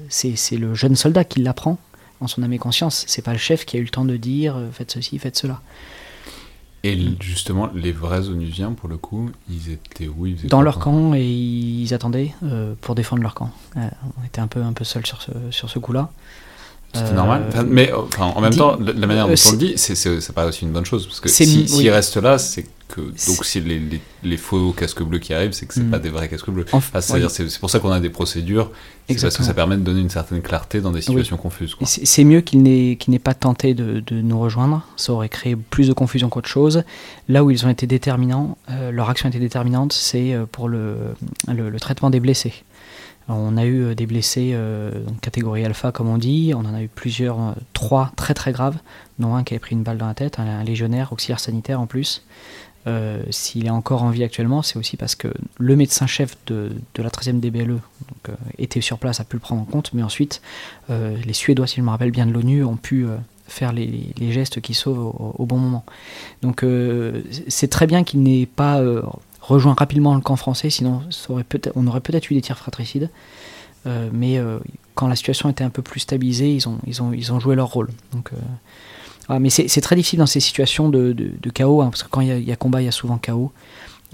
c'est 0.08 0.56
le 0.56 0.74
jeune 0.74 0.96
soldat 0.96 1.24
qui 1.24 1.40
l'apprend 1.40 1.78
en 2.20 2.28
son 2.28 2.42
âme 2.42 2.52
et 2.52 2.58
conscience. 2.58 3.04
C'est 3.08 3.22
pas 3.22 3.32
le 3.32 3.38
chef 3.38 3.64
qui 3.64 3.76
a 3.76 3.80
eu 3.80 3.84
le 3.84 3.90
temps 3.90 4.04
de 4.04 4.16
dire 4.16 4.56
faites 4.72 4.90
ceci, 4.90 5.18
faites 5.18 5.36
cela. 5.36 5.60
Et 6.84 6.98
justement, 7.20 7.70
les 7.74 7.92
vrais 7.92 8.28
Onusiens, 8.28 8.72
pour 8.72 8.88
le 8.88 8.96
coup, 8.96 9.30
ils 9.48 9.70
étaient 9.70 10.08
où? 10.08 10.26
Ils 10.26 10.48
Dans 10.48 10.62
leur 10.62 10.80
camp 10.80 11.14
et 11.14 11.24
ils 11.24 11.94
attendaient 11.94 12.34
euh, 12.42 12.74
pour 12.80 12.96
défendre 12.96 13.22
leur 13.22 13.34
camp. 13.34 13.52
Euh, 13.76 13.88
on 14.20 14.26
était 14.26 14.40
un 14.40 14.48
peu, 14.48 14.62
un 14.62 14.72
peu 14.72 14.82
seuls 14.82 15.06
sur 15.06 15.22
ce, 15.22 15.30
sur 15.50 15.70
ce 15.70 15.78
coup-là. 15.78 16.10
C'était 16.94 17.12
normal. 17.14 17.44
Euh, 17.54 17.64
mais 17.66 17.90
en 18.18 18.40
même 18.40 18.54
temps, 18.54 18.76
la 18.78 19.06
manière 19.06 19.26
dont 19.26 19.34
on 19.46 19.52
le 19.52 19.58
dit, 19.58 19.74
c'est 19.76 20.32
pas 20.32 20.46
aussi 20.46 20.64
une 20.64 20.72
bonne 20.72 20.84
chose. 20.84 21.06
Parce 21.06 21.20
que 21.20 21.28
s'ils 21.28 21.68
si, 21.68 21.90
restent 21.90 22.18
là, 22.18 22.38
c'est 22.38 22.66
donc 22.96 23.44
si 23.44 23.60
les, 23.60 23.80
les, 24.22 24.36
faux 24.36 24.72
casques 24.72 25.02
bleus 25.02 25.18
qui 25.18 25.32
arrivent, 25.32 25.52
c'est 25.52 25.66
que 25.66 25.74
c'est 25.74 25.82
mm. 25.82 25.90
pas 25.90 25.98
des 25.98 26.10
vrais 26.10 26.28
casques 26.28 26.50
bleus. 26.50 26.66
c'est 27.00 27.58
pour 27.58 27.70
ça 27.70 27.78
qu'on 27.78 27.90
a 27.90 28.00
des 28.00 28.10
procédures, 28.10 28.70
parce 29.08 29.36
que 29.36 29.42
ça 29.42 29.54
permet 29.54 29.76
de 29.76 29.82
donner 29.82 30.00
une 30.00 30.10
certaine 30.10 30.42
clarté 30.42 30.80
dans 30.80 30.92
des 30.92 31.00
situations 31.00 31.36
confuses. 31.36 31.76
C'est 31.84 32.24
mieux 32.24 32.40
qu'il 32.40 32.62
n'ait 32.62 33.18
pas 33.22 33.34
tenté 33.34 33.74
de, 33.74 34.00
de, 34.00 34.20
nous 34.20 34.38
rejoindre, 34.38 34.86
ça 34.96 35.12
aurait 35.12 35.28
créé 35.28 35.56
plus 35.56 35.88
de 35.88 35.92
confusion 35.92 36.28
qu'autre 36.28 36.48
chose. 36.48 36.84
Là 37.28 37.44
où 37.44 37.50
ils 37.50 37.64
ont 37.66 37.70
été 37.70 37.86
déterminants, 37.86 38.56
euh, 38.70 38.90
leur 38.90 39.08
action 39.08 39.26
a 39.26 39.30
été 39.30 39.38
déterminante, 39.38 39.92
c'est 39.92 40.34
euh, 40.34 40.44
pour 40.50 40.68
le, 40.68 40.96
le, 41.48 41.80
traitement 41.80 42.10
des 42.10 42.20
blessés. 42.20 42.52
On 43.28 43.56
a 43.56 43.64
eu 43.64 43.82
euh, 43.82 43.94
des 43.94 44.06
blessés 44.06 44.56
catégorie 45.20 45.64
alpha, 45.64 45.92
comme 45.92 46.08
on 46.08 46.18
dit. 46.18 46.52
On 46.54 46.60
en 46.60 46.74
a 46.74 46.82
eu 46.82 46.88
plusieurs, 46.88 47.54
trois 47.72 48.12
très 48.16 48.34
très 48.34 48.52
graves, 48.52 48.78
dont 49.18 49.34
un 49.34 49.44
qui 49.44 49.54
avait 49.54 49.60
pris 49.60 49.74
une 49.74 49.82
balle 49.82 49.98
dans 49.98 50.06
la 50.06 50.14
tête, 50.14 50.38
un 50.38 50.64
légionnaire, 50.64 51.12
auxiliaire 51.12 51.40
sanitaire 51.40 51.80
en 51.80 51.86
plus. 51.86 52.22
Euh, 52.88 53.22
s'il 53.30 53.66
est 53.66 53.70
encore 53.70 54.02
en 54.02 54.10
vie 54.10 54.24
actuellement, 54.24 54.62
c'est 54.62 54.76
aussi 54.76 54.96
parce 54.96 55.14
que 55.14 55.28
le 55.58 55.76
médecin-chef 55.76 56.36
de, 56.46 56.70
la 56.96 57.10
13e 57.10 57.38
DBLE 57.38 57.78
euh, 58.28 58.32
était 58.58 58.80
sur 58.80 58.98
place, 58.98 59.20
a 59.20 59.24
pu 59.24 59.36
le 59.36 59.40
prendre 59.40 59.62
en 59.62 59.64
compte, 59.64 59.92
mais 59.94 60.02
ensuite, 60.02 60.42
euh, 60.90 61.16
les 61.24 61.32
Suédois, 61.32 61.66
si 61.66 61.76
je 61.76 61.82
me 61.82 61.90
rappelle 61.90 62.10
bien 62.10 62.26
de 62.26 62.32
l'ONU, 62.32 62.64
ont 62.64 62.76
pu 62.76 63.06
faire 63.46 63.72
les, 63.72 64.12
gestes 64.32 64.60
qui 64.60 64.74
sauvent 64.74 64.98
au, 65.38 65.46
bon 65.46 65.58
moment. 65.58 65.84
Donc 66.40 66.64
c'est 67.48 67.68
très 67.68 67.86
bien 67.86 68.02
qu'il 68.02 68.22
n'ait 68.22 68.46
pas 68.46 68.82
rejoint 69.42 69.74
rapidement 69.74 70.14
le 70.14 70.22
camp 70.22 70.36
français, 70.36 70.70
sinon 70.70 71.02
on 71.74 71.86
aurait 71.86 72.00
peut-être 72.00 72.30
eu 72.30 72.34
des 72.34 72.40
tirs 72.40 72.58
fratricides. 72.58 73.10
mais 74.12 74.40
quand 74.94 75.08
la 75.08 75.16
situation 75.16 75.50
était 75.50 75.64
un 75.64 75.70
peu 75.70 75.82
plus 75.82 76.00
stabilisée, 76.00 76.54
ils 76.54 76.68
ont, 76.68 76.78
ils 76.86 77.02
ont, 77.02 77.12
ils 77.12 77.32
ont 77.32 77.40
joué 77.40 77.54
leur 77.54 77.68
rôle. 77.68 77.90
Donc 78.12 78.30
ah, 79.28 79.38
mais 79.38 79.50
c'est 79.50 79.80
très 79.80 79.96
difficile 79.96 80.18
dans 80.18 80.26
ces 80.26 80.40
situations 80.40 80.88
de, 80.88 81.14
chaos, 81.54 81.80
hein, 81.80 81.90
parce 81.90 82.02
que 82.02 82.08
quand 82.08 82.20
il 82.20 82.42
y, 82.42 82.52
a 82.52 82.56
combat, 82.56 82.82
il 82.82 82.86
y 82.86 82.88
a 82.88 82.92
souvent 82.92 83.18
chaos. 83.18 83.52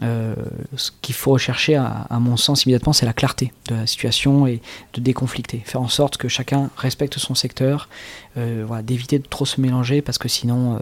Euh, 0.02 0.34
ce 0.76 0.90
qu'il 1.02 1.14
faut 1.14 1.32
rechercher, 1.32 1.74
à, 1.74 2.06
mon 2.20 2.37
sens, 2.37 2.64
immédiatement, 2.64 2.92
c'est 2.92 3.06
la 3.06 3.12
clarté 3.12 3.52
de 3.68 3.74
la 3.74 3.87
situation 3.87 4.46
et 4.46 4.61
de 4.94 5.00
déconflicter. 5.00 5.62
Faire 5.64 5.80
en 5.80 5.88
sorte 5.88 6.16
que 6.16 6.28
chacun 6.28 6.70
respecte 6.76 7.18
son 7.18 7.34
secteur, 7.34 7.88
euh, 8.37 8.64
voilà, 8.66 8.82
d'éviter 8.82 9.18
de 9.18 9.26
trop 9.26 9.44
se 9.44 9.61
mélanger, 9.61 10.02
parce 10.02 10.18
que 10.18 10.28
sinon, 10.28 10.76
euh, 10.76 10.78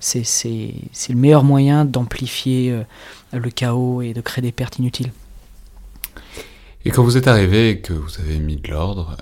c'est 0.00 0.72
le 1.08 1.14
meilleur 1.14 1.44
moyen 1.44 1.84
d'amplifier 1.84 2.82
le 3.32 3.50
chaos 3.50 4.02
et 4.02 4.12
de 4.12 4.20
créer 4.20 4.42
des 4.42 4.52
pertes 4.52 4.78
inutiles. 4.78 5.12
Et 6.84 6.90
quand 6.90 7.02
vous 7.02 7.16
êtes 7.16 7.28
arrivé 7.28 7.70
et 7.70 7.80
que 7.80 7.92
vous 7.92 8.20
avez 8.20 8.38
mis 8.38 8.56
de 8.56 8.70
l'ordre, 8.70 9.16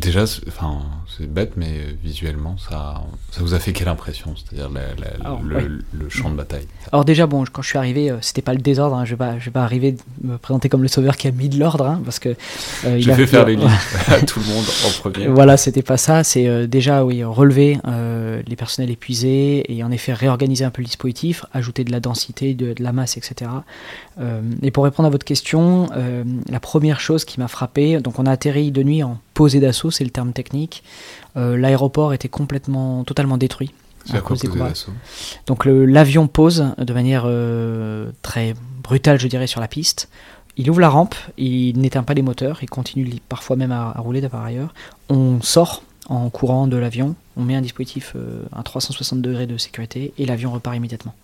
Déjà, 0.00 0.22
enfin, 0.48 0.80
c'est 1.06 1.30
bête, 1.30 1.52
mais 1.56 1.70
visuellement, 2.02 2.56
ça, 2.56 3.02
ça 3.30 3.42
vous 3.42 3.52
a 3.52 3.58
fait 3.58 3.74
quelle 3.74 3.88
impression 3.88 4.34
C'est-à-dire 4.34 4.70
le, 4.72 6.08
champ 6.08 6.30
de 6.30 6.36
bataille? 6.36 6.66
Alors 6.90 7.04
déjà, 7.04 7.26
bon, 7.26 7.44
quand 7.44 7.60
je 7.60 7.68
suis 7.68 7.78
arrivé, 7.78 8.10
euh, 8.10 8.16
c'était 8.22 8.40
pas 8.40 8.54
le 8.54 8.60
désordre. 8.60 8.96
Hein, 8.96 9.04
je 9.04 9.10
vais 9.10 9.16
pas, 9.18 9.38
je 9.38 9.44
vais 9.44 9.50
pas 9.50 9.64
arriver 9.64 9.96
me 10.22 10.38
présenter 10.38 10.70
comme 10.70 10.80
le 10.80 10.88
sauveur 10.88 11.18
qui 11.18 11.28
a 11.28 11.30
mis 11.30 11.50
de 11.50 11.58
l'ordre, 11.58 11.86
hein, 11.86 12.00
parce 12.06 12.18
que 12.18 12.30
euh, 12.86 12.98
il 12.98 13.10
a 13.10 13.16
fait 13.16 13.26
faire 13.26 13.44
les 13.44 13.54
lignes 13.56 13.68
à 14.08 14.20
tout 14.20 14.40
le 14.40 14.46
monde 14.46 14.64
en 14.86 14.90
premier. 14.98 15.28
Voilà, 15.28 15.58
c'était 15.58 15.82
pas 15.82 15.98
ça. 15.98 16.24
C'est 16.24 16.48
euh, 16.48 16.66
déjà, 16.66 17.04
oui, 17.04 17.22
relever 17.22 17.78
les 18.46 18.56
personnels 18.56 18.90
épuisés 18.90 19.64
et 19.68 19.84
en 19.84 19.90
effet 19.90 20.14
réorganiser 20.14 20.64
un 20.64 20.70
peu 20.70 20.80
le 20.80 20.86
dispositif, 20.86 21.44
ajouter 21.52 21.84
de 21.84 21.92
la 21.92 22.00
densité, 22.00 22.54
de, 22.54 22.72
de 22.72 22.82
la 22.82 22.92
masse, 22.92 23.16
etc. 23.16 23.50
et 24.62 24.70
pour 24.70 24.84
répondre 24.84 25.06
à 25.06 25.10
votre 25.10 25.24
question, 25.24 25.88
la 26.48 26.60
première 26.60 27.00
chose 27.00 27.24
qui 27.24 27.38
m'a 27.38 27.48
frappé, 27.48 28.00
donc 28.00 28.18
on 28.18 28.26
a 28.26 28.32
atterri 28.32 28.70
de 28.72 28.82
nuit 28.82 29.02
en 29.02 29.18
posé 29.34 29.60
d'assaut, 29.60 29.90
c'est 29.90 30.04
le 30.04 30.10
terme 30.10 30.32
technique. 30.32 30.82
Euh, 31.36 31.56
l'aéroport 31.56 32.12
était 32.12 32.28
complètement, 32.28 33.04
totalement 33.04 33.36
détruit. 33.38 33.72
À 34.12 34.20
cause 34.20 34.40
des 34.40 34.48
Donc 35.46 35.64
l'avion 35.64 36.26
pose 36.26 36.74
de 36.76 36.92
manière 36.92 37.22
euh, 37.26 38.10
très 38.22 38.54
brutale, 38.82 39.20
je 39.20 39.28
dirais, 39.28 39.46
sur 39.46 39.60
la 39.60 39.68
piste. 39.68 40.08
Il 40.56 40.68
ouvre 40.68 40.80
la 40.80 40.88
rampe, 40.88 41.14
il 41.38 41.78
n'éteint 41.78 42.02
pas 42.02 42.12
les 42.12 42.22
moteurs, 42.22 42.58
il 42.62 42.68
continue 42.68 43.08
parfois 43.28 43.56
même 43.56 43.72
à, 43.72 43.92
rouler 43.92 44.20
par 44.28 44.44
ailleurs. 44.44 44.74
On 45.08 45.40
sort 45.40 45.84
en 46.08 46.28
courant 46.30 46.66
de 46.66 46.76
l'avion, 46.76 47.14
on 47.36 47.44
met 47.44 47.54
un 47.54 47.60
dispositif 47.60 48.14
euh, 48.16 48.42
à 48.52 48.62
360 48.62 49.22
degrés 49.22 49.46
de 49.46 49.56
sécurité 49.56 50.12
et 50.18 50.26
l'avion 50.26 50.50
repart 50.50 50.76
immédiatement. 50.76 51.14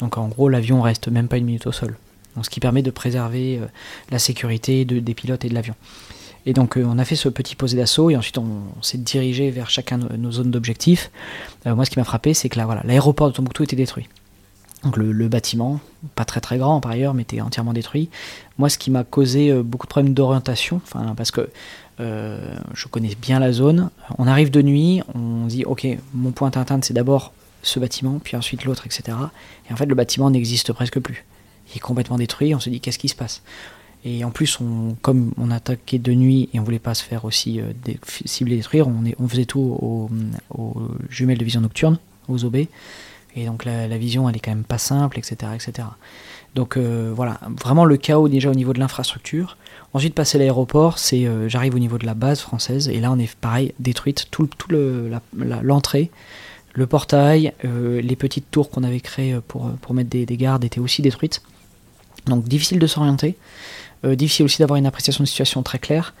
Donc 0.00 0.16
en 0.16 0.26
gros, 0.28 0.48
l'avion 0.48 0.80
reste 0.80 1.08
même 1.08 1.28
pas 1.28 1.36
une 1.36 1.44
minute 1.44 1.66
au 1.66 1.72
sol. 1.72 1.96
Donc, 2.34 2.44
ce 2.44 2.50
qui 2.50 2.60
permet 2.60 2.82
de 2.82 2.90
préserver 2.90 3.60
la 4.10 4.18
sécurité 4.18 4.84
des 4.84 5.14
pilotes 5.14 5.46
et 5.46 5.48
de 5.48 5.54
l'avion. 5.54 5.74
Et 6.46 6.52
donc 6.52 6.78
euh, 6.78 6.84
on 6.86 6.98
a 6.98 7.04
fait 7.04 7.16
ce 7.16 7.28
petit 7.28 7.56
posé 7.56 7.76
d'assaut 7.76 8.08
et 8.08 8.16
ensuite 8.16 8.38
on, 8.38 8.62
s'est 8.80 8.98
dirigé 8.98 9.50
vers 9.50 9.68
chacun 9.68 9.98
de 9.98 10.16
nos 10.16 10.30
zones 10.30 10.52
d'objectifs. 10.52 11.10
Euh, 11.66 11.74
moi 11.74 11.84
ce 11.84 11.90
qui 11.90 11.98
m'a 11.98 12.04
frappé 12.04 12.32
c'est 12.32 12.48
que 12.48 12.56
là 12.56 12.64
voilà, 12.64 12.82
l'aéroport 12.84 13.28
de 13.28 13.34
Tombouctou 13.34 13.64
était 13.64 13.76
détruit. 13.76 14.08
Donc 14.84 14.96
le, 14.98 15.28
bâtiment, 15.28 15.80
pas 16.14 16.24
très 16.24 16.40
très 16.40 16.58
grand 16.58 16.80
par 16.80 16.92
ailleurs, 16.92 17.12
mais 17.12 17.22
était 17.22 17.40
entièrement 17.40 17.72
détruit. 17.72 18.08
Moi 18.56 18.68
ce 18.68 18.78
qui 18.78 18.92
m'a 18.92 19.02
causé 19.02 19.50
euh, 19.50 19.64
beaucoup 19.64 19.86
de 19.86 19.90
problèmes 19.90 20.14
d'orientation, 20.14 20.80
parce 21.16 21.32
que 21.32 21.50
je 21.98 22.88
connais 22.88 23.14
bien 23.20 23.40
la 23.40 23.52
zone. 23.52 23.90
On 24.18 24.28
arrive 24.28 24.50
de 24.50 24.62
nuit, 24.62 25.02
on 25.14 25.46
dit 25.46 25.64
ok, 25.64 25.88
mon 26.14 26.30
point 26.30 26.50
d'atteinte 26.50 26.84
c'est 26.84 26.94
d'abord 26.94 27.32
ce 27.62 27.80
bâtiment, 27.80 28.20
puis 28.22 28.36
ensuite 28.36 28.64
l'autre, 28.64 28.86
etc. 28.86 29.16
Et 29.68 29.72
en 29.72 29.76
fait 29.76 29.86
le 29.86 29.94
bâtiment 29.96 30.30
n'existe 30.30 30.72
presque 30.72 31.00
plus. 31.00 31.24
Il 31.72 31.78
est 31.78 31.80
complètement 31.80 32.18
détruit, 32.18 32.54
on 32.54 32.60
se 32.60 32.70
dit 32.70 32.80
qu'est-ce 32.80 32.98
qui 32.98 33.08
se 33.08 33.16
passe? 33.16 33.42
Et 34.04 34.24
en 34.24 34.30
plus, 34.30 34.60
on, 34.60 34.96
comme 35.02 35.32
on 35.36 35.50
attaquait 35.50 35.98
de 35.98 36.12
nuit 36.12 36.48
et 36.54 36.60
on 36.60 36.62
voulait 36.62 36.78
pas 36.78 36.94
se 36.94 37.02
faire 37.02 37.24
aussi 37.24 37.60
euh, 37.60 37.72
cibler 38.24 38.54
et 38.54 38.58
détruire, 38.58 38.86
on, 38.86 39.02
on 39.18 39.28
faisait 39.28 39.46
tout 39.46 39.60
aux, 39.60 40.08
jumelles 41.10 41.38
de 41.38 41.44
vision 41.44 41.60
nocturne, 41.60 41.98
aux 42.28 42.44
OB. 42.44 42.56
Et 43.38 43.46
donc 43.46 43.64
la, 43.64 43.98
vision, 43.98 44.28
elle 44.28 44.36
est 44.36 44.40
quand 44.40 44.52
même 44.52 44.64
pas 44.64 44.78
simple, 44.78 45.18
etc. 45.18 45.52
etc. 45.54 45.88
Donc 46.54 46.76
euh, 46.76 47.12
voilà, 47.14 47.40
vraiment 47.60 47.84
le 47.84 47.96
chaos 47.96 48.28
déjà 48.28 48.50
au 48.50 48.54
niveau 48.54 48.72
de 48.72 48.78
l'infrastructure. 48.78 49.58
Ensuite, 49.92 50.14
passer 50.14 50.38
l'aéroport, 50.38 50.98
c'est 50.98 51.26
euh, 51.26 51.48
j'arrive 51.48 51.74
au 51.74 51.78
niveau 51.78 51.98
de 51.98 52.06
la 52.06 52.14
base 52.14 52.40
française 52.40 52.88
et 52.88 53.00
là 53.00 53.10
on 53.12 53.18
est 53.18 53.34
pareil, 53.34 53.74
détruite, 53.78 54.28
tout, 54.30 54.48
tout 54.56 54.68
l'entrée, 55.34 56.10
le, 56.74 56.86
portail, 56.86 57.52
les 57.64 58.16
petites 58.16 58.50
tours 58.50 58.70
qu'on 58.70 58.84
avait 58.84 59.00
créées 59.00 59.38
pour, 59.48 59.70
pour 59.70 59.94
mettre 59.94 60.10
des 60.10 60.24
gardes 60.36 60.64
étaient 60.64 60.80
aussi 60.80 61.02
détruites. 61.02 61.42
Donc 62.26 62.44
difficile 62.44 62.78
de 62.78 62.86
s'orienter. 62.86 63.36
Euh, 64.04 64.14
difficile 64.14 64.44
aussi 64.44 64.58
d'avoir 64.58 64.76
une 64.76 64.86
appréciation 64.86 65.24
de 65.24 65.28
situation 65.28 65.62
très 65.62 65.78
claire. 65.78 66.14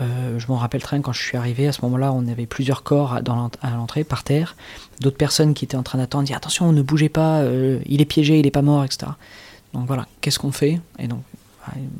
Euh, 0.00 0.38
je 0.38 0.46
m'en 0.48 0.56
rappelle 0.56 0.82
très 0.82 0.96
bien 0.96 1.02
quand 1.02 1.12
je 1.12 1.22
suis 1.22 1.36
arrivé, 1.36 1.68
à 1.68 1.72
ce 1.72 1.82
moment-là, 1.82 2.12
on 2.12 2.26
avait 2.26 2.46
plusieurs 2.46 2.82
corps 2.82 3.14
à, 3.14 3.20
l'entrée, 3.76 4.04
par 4.04 4.24
terre. 4.24 4.56
D'autres 5.00 5.16
personnes 5.16 5.54
qui 5.54 5.64
étaient 5.64 5.76
en 5.76 5.82
train 5.82 5.98
d'attendre 5.98 6.24
disaient 6.24 6.36
attention, 6.36 6.72
ne 6.72 6.82
bougez 6.82 7.08
pas, 7.08 7.40
euh, 7.40 7.78
il 7.86 8.00
est 8.00 8.06
piégé, 8.06 8.38
il 8.38 8.44
n'est 8.44 8.50
pas 8.50 8.62
mort, 8.62 8.84
etc. 8.84 9.12
Donc 9.74 9.86
voilà, 9.86 10.06
qu'est-ce 10.20 10.38
qu'on 10.38 10.52
fait? 10.52 10.80
Et 10.98 11.06
donc, 11.06 11.22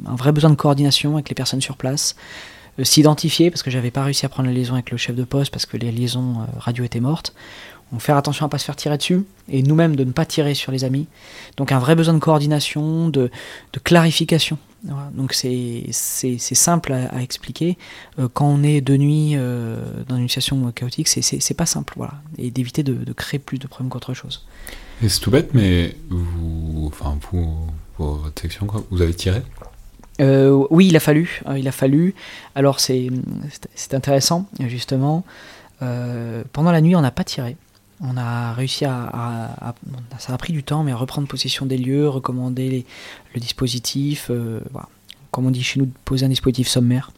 un 0.06 0.16
vrai 0.16 0.32
besoin 0.32 0.50
de 0.50 0.56
coordination 0.56 1.14
avec 1.14 1.28
les 1.28 1.34
personnes 1.34 1.60
sur 1.60 1.76
place. 1.76 2.16
S'identifier, 2.82 3.50
parce 3.50 3.62
que 3.62 3.70
j'avais 3.70 3.90
pas 3.90 4.02
réussi 4.02 4.26
à 4.26 4.28
prendre 4.28 4.48
la 4.48 4.54
liaison 4.54 4.74
avec 4.74 4.90
le 4.90 4.96
chef 4.96 5.14
de 5.14 5.24
poste, 5.24 5.52
parce 5.52 5.66
que 5.66 5.76
les 5.76 5.92
liaisons 5.92 6.46
radio 6.58 6.82
étaient 6.82 7.00
mortes. 7.00 7.34
Donc 7.92 8.00
faire 8.02 8.16
attention 8.16 8.44
à 8.44 8.48
ne 8.48 8.50
pas 8.50 8.58
se 8.58 8.64
faire 8.64 8.76
tirer 8.76 8.96
dessus, 8.96 9.24
et 9.48 9.62
nous-mêmes 9.62 9.96
de 9.96 10.04
ne 10.04 10.12
pas 10.12 10.24
tirer 10.24 10.54
sur 10.54 10.72
les 10.72 10.84
amis. 10.84 11.06
Donc 11.56 11.72
un 11.72 11.78
vrai 11.78 11.94
besoin 11.94 12.14
de 12.14 12.20
coordination, 12.20 13.08
de 13.08 13.30
clarification 13.82 14.58
donc 14.82 15.34
c'est 15.34 15.92
simple 16.38 16.92
à, 16.92 17.22
expliquer. 17.22 17.76
Euh, 18.18 18.28
quand 18.32 18.46
on 18.46 18.62
est 18.62 18.80
de 18.80 18.96
nuit 18.96 19.32
euh, 19.34 19.76
dans 20.08 20.16
une 20.16 20.28
situation 20.28 20.70
chaotique, 20.72 21.08
c'est 21.08 21.54
pas 21.54 21.66
simple. 21.66 21.94
Voilà. 21.96 22.14
Et 22.38 22.50
d'éviter 22.50 22.82
de, 22.82 23.12
créer 23.12 23.38
plus 23.38 23.58
de 23.58 23.66
problèmes 23.66 23.90
qu'autre 23.90 24.14
chose. 24.14 24.46
Et 25.02 25.08
c'est 25.08 25.20
tout 25.20 25.30
bête, 25.30 25.50
mais 25.54 25.96
vous, 26.08 26.86
enfin, 26.86 27.18
vous, 27.30 27.56
pour 27.96 28.16
votre 28.16 28.40
section, 28.40 28.66
quoi, 28.66 28.84
vous 28.90 29.02
avez 29.02 29.14
tiré? 29.14 29.42
Euh, 30.20 30.66
Oui, 30.70 30.88
il 30.88 30.96
a 30.96 31.00
fallu. 31.00 31.42
il 31.56 31.66
a 31.68 31.72
fallu. 31.72 32.14
Alors 32.54 32.80
c'est 32.80 33.10
intéressant, 33.92 34.46
justement. 34.60 35.24
pendant 35.78 36.72
la 36.72 36.80
nuit, 36.80 36.96
on 36.96 37.00
n'a 37.02 37.10
pas 37.10 37.24
tiré. 37.24 37.56
On 38.02 38.16
a 38.16 38.54
réussi 38.54 38.84
à, 38.86 39.74
Ça 40.18 40.32
a 40.32 40.38
pris 40.38 40.52
du 40.52 40.62
temps, 40.62 40.82
mais 40.82 40.92
à 40.92 40.96
reprendre 40.96 41.28
possession 41.28 41.66
des 41.66 41.76
lieux, 41.76 42.08
recommander 42.08 42.86
le 43.34 43.40
dispositif. 43.40 44.28
Euh, 44.30 44.60
comme 45.30 45.46
on 45.46 45.50
dit 45.50 45.62
chez 45.62 45.78
nous, 45.78 45.88
poser 46.04 46.26
un 46.26 46.30
dispositif 46.30 46.66
sommaire 46.66 47.12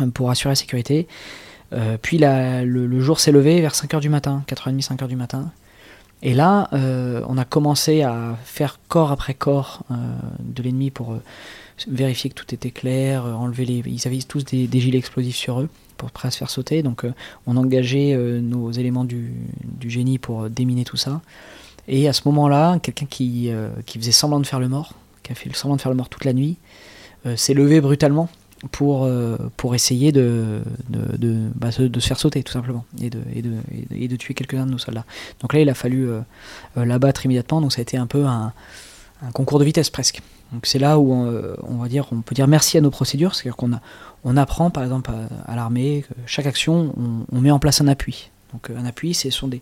euh, 0.00 0.08
pour 0.08 0.30
assurer 0.30 0.50
la 0.50 0.56
sécurité. 0.56 1.06
Euh, 1.72 1.96
puis 2.00 2.18
le, 2.18 3.00
jour 3.00 3.20
s'est 3.20 3.32
levé 3.32 3.60
vers 3.60 3.74
5h 3.74 4.00
du 4.00 4.08
matin, 4.08 4.42
4h30, 4.48 4.84
5h 4.84 5.06
du 5.06 5.16
matin. 5.16 5.52
Et 6.20 6.34
là, 6.34 6.68
on 6.72 7.38
a 7.38 7.44
commencé 7.44 8.02
à 8.02 8.36
faire 8.42 8.80
corps 8.88 9.12
après 9.12 9.34
corps 9.34 9.84
de 10.40 10.62
l'ennemi 10.64 10.90
pour 10.90 11.16
vérifier 11.86 12.28
que 12.28 12.34
tout 12.34 12.52
était 12.52 12.72
clair, 12.72 13.24
enlever 13.24 13.64
les. 13.64 13.82
Ils 13.86 14.04
avaient 14.08 14.18
tous 14.22 14.44
des 14.44 14.80
gilets 14.80 14.98
explosifs 14.98 15.36
sur 15.36 15.60
eux 15.60 15.68
pour 15.98 16.10
prêt 16.10 16.28
à 16.28 16.30
se 16.30 16.38
faire 16.38 16.48
sauter. 16.48 16.82
Donc 16.82 17.04
euh, 17.04 17.12
on 17.46 17.58
engageait 17.58 18.14
euh, 18.14 18.40
nos 18.40 18.70
éléments 18.70 19.04
du, 19.04 19.34
génie 19.86 20.18
pour 20.18 20.44
euh, 20.44 20.48
déminer 20.48 20.84
tout 20.84 20.96
ça. 20.96 21.20
Et 21.86 22.08
à 22.08 22.14
ce 22.14 22.22
moment-là, 22.26 22.78
quelqu'un 22.78 23.06
qui, 23.06 23.50
qui 23.86 23.98
faisait 23.98 24.12
semblant 24.12 24.40
de 24.40 24.46
faire 24.46 24.60
le 24.60 24.68
mort, 24.68 24.92
qui 25.22 25.32
a 25.32 25.34
fait 25.34 25.50
semblant 25.56 25.76
de 25.76 25.80
faire 25.80 25.90
le 25.90 25.96
mort 25.96 26.10
toute 26.10 26.26
la 26.26 26.34
nuit, 26.34 26.58
s'est 27.34 27.54
levé 27.54 27.80
brutalement 27.80 28.28
pour, 28.72 29.08
pour 29.56 29.74
essayer 29.74 30.12
de, 30.12 30.60
de, 30.90 31.48
bah, 31.54 31.70
de, 31.78 32.00
se 32.00 32.06
faire 32.06 32.20
sauter 32.20 32.42
tout 32.42 32.52
simplement 32.52 32.84
et 33.00 33.08
de, 33.08 33.20
et 33.34 33.40
de, 33.40 33.52
et 33.90 34.06
de 34.06 34.16
tuer 34.16 34.34
quelques-uns 34.34 34.66
de 34.66 34.72
nos 34.72 34.76
soldats. 34.76 35.06
Donc 35.40 35.54
là 35.54 35.60
il 35.60 35.70
a 35.70 35.74
fallu 35.74 36.10
l'abattre 36.76 37.24
immédiatement, 37.24 37.62
donc 37.62 37.72
ça 37.72 37.78
a 37.78 37.82
été 37.82 37.96
un 37.96 38.06
peu 38.06 38.26
un, 38.26 38.52
un 39.22 39.30
concours 39.32 39.58
de 39.58 39.64
vitesse 39.64 39.90
presque. 39.90 40.22
Donc 40.52 40.66
c'est 40.66 40.78
là 40.78 40.98
où 40.98 41.12
on, 41.12 41.76
va 41.76 41.88
dire, 41.88 42.06
on 42.12 42.22
peut 42.22 42.34
dire 42.34 42.48
merci 42.48 42.78
à 42.78 42.80
nos 42.80 42.90
procédures, 42.90 43.34
c'est-à-dire 43.34 43.56
qu'on 43.56 44.36
apprend 44.36 44.70
par 44.70 44.82
exemple 44.82 45.10
à, 45.46 45.56
l'armée, 45.56 46.04
chaque 46.26 46.46
action, 46.46 46.94
on, 47.30 47.40
met 47.40 47.50
en 47.50 47.58
place 47.58 47.80
un 47.80 47.88
appui. 47.88 48.30
Donc 48.52 48.70
un 48.70 48.86
appui, 48.86 49.12
ce 49.12 49.28
sont 49.28 49.48
des, 49.48 49.60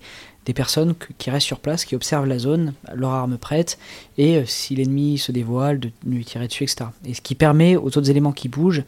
personnes 0.54 0.94
qui 1.18 1.30
restent 1.30 1.46
sur 1.46 1.58
place, 1.58 1.84
qui 1.84 1.96
observent 1.96 2.26
la 2.26 2.38
zone, 2.38 2.72
leur 2.94 3.10
arme 3.10 3.36
prête, 3.36 3.78
et 4.16 4.36
euh, 4.36 4.44
si 4.46 4.76
l'ennemi 4.76 5.18
se 5.18 5.32
dévoile, 5.32 5.80
de 5.80 5.90
lui 6.06 6.24
tirer 6.24 6.46
dessus, 6.46 6.62
etc. 6.62 6.90
Et 7.04 7.14
ce 7.14 7.20
qui 7.20 7.34
permet 7.34 7.74
aux 7.74 7.86
autres 7.86 8.10
éléments 8.10 8.30
qui 8.30 8.48
bougent 8.48 8.84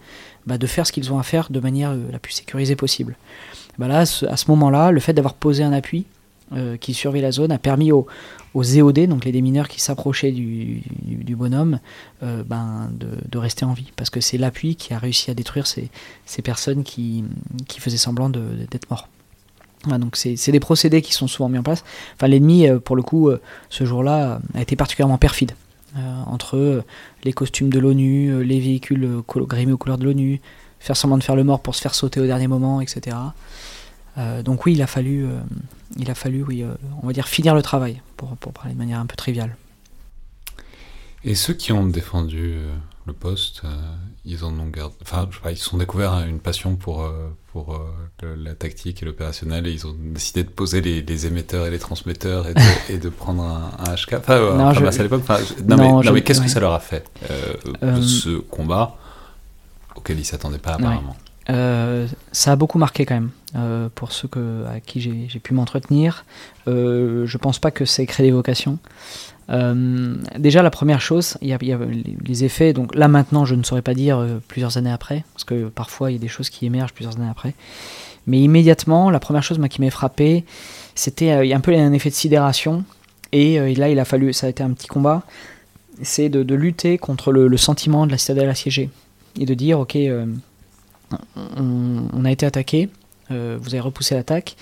bah, 0.47 0.57
de 0.57 0.67
faire 0.69 0.87
ce 0.87 0.93
qu'ils 0.93 1.13
ont 1.13 1.19
à 1.19 1.25
faire 1.25 1.51
de 1.51 1.59
manière 1.59 1.91
euh, 1.91 2.13
la 2.13 2.21
plus 2.21 2.33
sécurisée 2.33 2.77
possible. 2.77 3.17
Bah 3.77 3.89
là, 3.89 4.01
à 4.01 4.07
ce 4.07 4.51
moment-là, 4.51 4.93
le 4.93 5.01
fait 5.01 5.13
d'avoir 5.13 5.35
posé 5.35 5.65
un 5.65 5.73
appui 5.73 6.07
euh, 6.53 6.79
qui 6.79 6.95
surveille 6.95 7.21
la 7.21 7.31
zone 7.31 7.53
a 7.53 7.59
permis 7.59 7.93
aux, 7.93 8.07
aux 8.55 8.63
EOD, 8.63 9.07
donc 9.07 9.27
les 9.27 9.33
démineurs 9.33 9.69
qui 9.69 9.81
s'approchaient 9.81 10.33
du, 10.33 10.83
bonhomme, 11.37 11.79
euh, 12.23 12.43
ben, 12.43 12.91
de, 12.95 13.39
rester 13.39 13.67
en 13.67 13.75
vie. 13.75 13.93
Parce 13.97 14.09
que 14.09 14.21
c'est 14.21 14.39
l'appui 14.39 14.75
qui 14.75 14.95
a 14.95 14.99
réussi 14.99 15.31
à 15.31 15.35
détruire 15.35 15.67
ces, 15.67 15.91
personnes 16.43 16.85
qui, 16.85 17.25
faisaient 17.79 17.99
semblant 17.99 18.31
d'être 18.31 18.89
morts. 18.89 19.09
donc 19.99 20.17
c'est 20.17 20.53
des 20.53 20.61
procédés 20.61 21.03
qui 21.03 21.13
sont 21.13 21.27
souvent 21.27 21.51
mis 21.51 21.59
en 21.59 21.63
place. 21.63 21.85
Enfin, 22.15 22.29
l'ennemi, 22.29 22.67
euh, 22.67 22.79
pour 22.79 22.97
le 22.97 23.03
coup, 23.03 23.31
ce 23.69 23.85
jour-là, 23.85 24.41
a 24.55 24.63
été 24.63 24.75
particulièrement 24.75 25.19
perfide. 25.19 25.53
entre 26.27 26.83
les 27.25 27.33
costumes 27.35 27.71
de 27.71 27.79
l'ONU, 27.79 28.43
les 28.43 28.61
véhicules 28.61 29.23
grimés 29.27 29.73
aux 29.73 29.79
couleurs 29.79 29.99
de 29.99 30.05
l'ONU, 30.05 30.41
faire 30.81 30.97
semblant 30.97 31.19
de 31.19 31.25
faire 31.25 31.37
le 31.37 31.45
mort 31.45 31.61
pour 31.61 31.75
se 31.75 31.83
faire 31.83 31.95
sauter 31.95 32.21
au 32.21 32.27
dernier 32.27 32.47
moment, 32.47 32.81
etc. 32.81 33.17
donc 34.45 34.67
oui, 34.67 34.73
il 34.73 34.83
a 34.83 34.87
fallu, 34.87 35.27
il 35.97 36.11
a 36.11 36.15
fallu, 36.15 36.43
oui, 36.43 36.63
euh, 36.63 36.75
on 37.03 37.07
va 37.07 37.13
dire 37.13 37.29
finir 37.29 37.55
le 37.55 37.63
travail, 37.63 38.03
pour, 38.17 38.37
parler 38.53 38.73
de 38.73 38.79
manière 38.79 39.01
un 39.01 39.07
peu 39.07 39.17
triviale. 39.17 39.57
Et 41.25 41.35
ceux 41.35 41.55
qui 41.55 41.73
ont 41.73 41.87
défendu 41.87 42.55
euh, 42.55 42.75
le 43.07 43.13
poste, 43.13 43.63
euh, 43.65 43.69
ils 44.25 44.45
en 44.45 44.59
ont 44.59 44.69
gardé, 44.69 44.95
enfin, 45.03 45.29
je 45.31 45.37
sais 45.37 45.53
ils 45.53 45.57
sont 45.57 45.79
découverts 45.79 46.25
une 46.29 46.39
passion 46.39 46.77
pour, 46.77 47.11
pour 47.53 47.81
la 48.23 48.55
tactique 48.55 49.03
et 49.03 49.07
l'opérationnel 49.07 49.67
et 49.67 49.73
ils 49.73 49.87
ont 49.87 49.97
décidé 49.99 50.45
de 50.45 50.51
poser 50.51 50.81
les, 50.81 51.27
émetteurs 51.27 51.67
et 51.67 51.71
les 51.71 51.79
transmetteurs 51.79 52.47
et 52.89 52.99
de, 52.99 53.09
prendre 53.09 53.43
un, 53.43 53.95
HK. 53.95 54.15
Enfin, 54.19 54.39
non, 54.55 54.69
à 54.69 55.03
l'époque. 55.03 55.23
non, 55.67 56.13
mais, 56.13 56.23
qu'est-ce 56.23 56.41
que 56.41 56.49
ça 56.49 56.61
leur 56.61 56.73
a 56.73 56.81
fait 56.81 57.11
de 57.83 58.03
ce 58.03 58.39
combat 58.39 58.97
auquel 59.97 60.17
ils 60.17 60.21
ne 60.21 60.27
s'attendaient 60.27 60.59
pas 60.59 60.75
apparemment. 60.75 61.17
Ça 61.49 62.53
a 62.53 62.57
beaucoup 62.57 62.79
marqué 62.79 63.07
quand 63.07 63.15
même, 63.15 63.91
pour 63.95 64.13
ceux 64.13 64.29
à 64.69 64.81
qui 64.81 65.01
j'ai 65.01 65.41
pu 65.41 65.55
m'entretenir. 65.55 66.25
je 66.67 67.37
pense 67.39 67.59
pas 67.59 67.71
que 67.71 67.85
c'est 67.85 68.07
créer 68.07 68.27
des 68.27 68.33
vocations. 68.33 68.79
déjà, 70.39 70.63
la 70.63 70.71
première 70.71 71.01
chose, 71.01 71.39
il 71.41 71.49
y, 71.49 71.53
a 71.53 71.79
les 72.25 72.45
effets. 72.45 72.73
Donc 72.73 72.95
là, 72.95 73.09
maintenant, 73.09 73.45
je 73.45 73.55
ne 73.55 73.63
saurais 73.63 73.83
pas 73.83 73.95
dire 73.95 74.25
plusieurs 74.47 74.77
années 74.77 74.93
après, 74.93 75.25
parce 75.33 75.45
que 75.45 75.69
parfois, 75.69 76.11
il 76.11 76.15
y 76.15 76.17
a 76.17 76.21
des 76.21 76.29
choses 76.29 76.51
qui 76.51 76.67
émergent 76.67 76.93
plusieurs 76.93 77.17
années 77.17 77.31
après. 77.31 77.55
Mais 78.29 78.41
immédiatement, 78.41 79.11
la 79.11 79.21
première 79.21 79.43
chose 79.43 79.59
qui 79.71 79.81
m'est 79.81 79.91
frappé, 79.91 80.45
c'était 80.95 81.31
euh, 81.31 81.57
un 81.57 81.61
peu 81.61 81.75
un 81.75 81.93
effet 81.93 82.11
de 82.11 82.15
sidération. 82.15 82.85
Et, 83.33 83.59
euh, 83.59 83.73
là, 83.75 83.89
il 83.89 83.99
a 83.99 84.05
fallu, 84.05 84.33
ça 84.35 84.47
a 84.47 84.51
été 84.51 84.63
un 84.63 84.71
petit 84.73 84.87
combat, 84.87 85.23
c'est 86.03 86.29
de, 86.29 86.55
lutter 86.55 86.99
contre 86.99 87.33
le, 87.33 87.57
sentiment 87.57 88.07
de 88.07 88.13
la 88.13 88.19
citadelle 88.19 88.51
assiégée. 88.51 88.91
Et 89.41 89.47
de 89.47 89.55
dire, 89.55 89.81
ok, 89.81 89.97
euh, 91.13 92.01
on, 92.13 92.25
a 92.25 92.31
été 92.31 92.47
attaqué, 92.47 92.89
vous 93.31 93.35
avez 93.75 93.81
repoussé 93.81 94.15
l'attaque, 94.15 94.57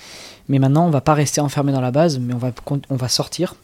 mais 0.49 0.59
maintenant 0.59 0.85
on 0.85 0.89
va 0.89 1.01
pas 1.01 1.13
rester 1.13 1.39
enfermé 1.39 1.71
dans 1.71 1.81
la 1.81 1.91
base, 1.91 2.19
mais 2.19 2.33
on 2.33 2.37
va, 2.37 2.51
on 2.89 2.95
va 2.95 3.07
sortir 3.07 3.55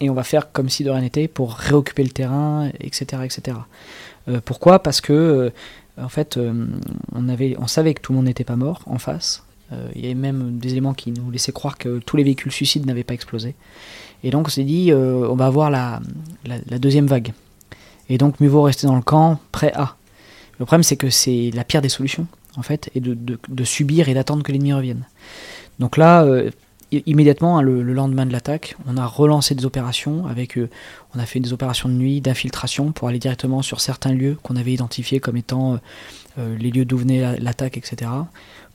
et 0.00 0.10
on 0.10 0.14
va 0.14 0.22
faire 0.22 0.52
comme 0.52 0.68
si 0.68 0.84
de 0.84 0.90
rien 0.90 1.00
n'était 1.00 1.26
pour 1.26 1.54
réoccuper 1.54 2.04
le 2.04 2.10
terrain, 2.10 2.70
etc. 2.80 3.22
etc. 3.24 3.58
pourquoi? 4.44 4.80
Parce 4.80 5.00
que 5.00 5.52
en 6.00 6.08
fait, 6.08 6.38
on, 7.12 7.28
avait, 7.28 7.56
on 7.58 7.66
savait 7.66 7.94
que 7.94 8.00
tout 8.00 8.12
le 8.12 8.16
monde 8.16 8.26
n'était 8.26 8.44
pas 8.44 8.56
mort 8.56 8.82
en 8.86 8.98
face, 8.98 9.44
euh, 9.72 9.88
il 9.94 10.02
y 10.02 10.04
avait 10.06 10.14
même 10.14 10.58
des 10.58 10.72
éléments 10.72 10.94
qui 10.94 11.10
nous 11.10 11.30
laissaient 11.30 11.52
croire 11.52 11.78
que 11.78 11.98
tous 11.98 12.16
les 12.16 12.24
véhicules 12.24 12.52
suicides 12.52 12.86
n'avaient 12.86 13.04
pas 13.04 13.14
explosé. 13.14 13.54
Et 14.22 14.30
donc 14.30 14.46
on 14.46 14.50
s'est 14.50 14.64
dit, 14.64 14.90
euh, 14.92 15.26
on 15.28 15.34
va 15.34 15.46
avoir 15.46 15.70
la, 15.70 16.00
la, 16.44 16.78
deuxième 16.78 17.06
vague. 17.06 17.32
Et 18.08 18.18
donc 18.18 18.40
mieux 18.40 18.48
vaut 18.48 18.62
rester 18.62 18.86
dans 18.86 18.96
le 18.96 19.02
camp, 19.02 19.38
prêt 19.52 19.72
à. 19.74 19.96
Le 20.58 20.64
problème 20.64 20.82
c'est 20.82 20.96
que 20.96 21.10
c'est 21.10 21.50
la 21.54 21.64
pire 21.64 21.82
des 21.82 21.88
solutions, 21.88 22.26
en 22.56 22.62
fait, 22.62 22.90
et 22.94 23.00
de, 23.00 23.64
subir 23.64 24.08
et 24.08 24.14
d'attendre 24.14 24.42
que 24.42 24.52
l'ennemi 24.52 24.72
revienne. 24.72 25.06
Donc 25.78 25.96
là, 25.96 26.24
euh, 26.24 26.50
immédiatement, 27.06 27.58
hein, 27.58 27.62
le, 27.62 27.82
lendemain 27.82 28.26
de 28.26 28.32
l'attaque, 28.32 28.76
on 28.86 28.96
a 28.96 29.06
relancé 29.06 29.54
des 29.54 29.64
opérations 29.64 30.26
avec, 30.26 30.58
on 31.14 31.18
a 31.18 31.26
fait 31.26 31.40
des 31.40 31.52
opérations 31.52 31.88
de 31.88 31.94
nuit, 31.94 32.20
d'infiltration 32.20 32.92
pour 32.92 33.08
aller 33.08 33.18
directement 33.18 33.62
sur 33.62 33.80
certains 33.80 34.12
lieux 34.12 34.36
qu'on 34.42 34.56
avait 34.56 34.72
identifiés 34.72 35.18
comme 35.18 35.36
étant 35.36 35.80
les 36.36 36.70
lieux 36.70 36.84
d'où 36.84 36.98
venait 36.98 37.38
l'attaque, 37.40 37.76
etc 37.76 38.06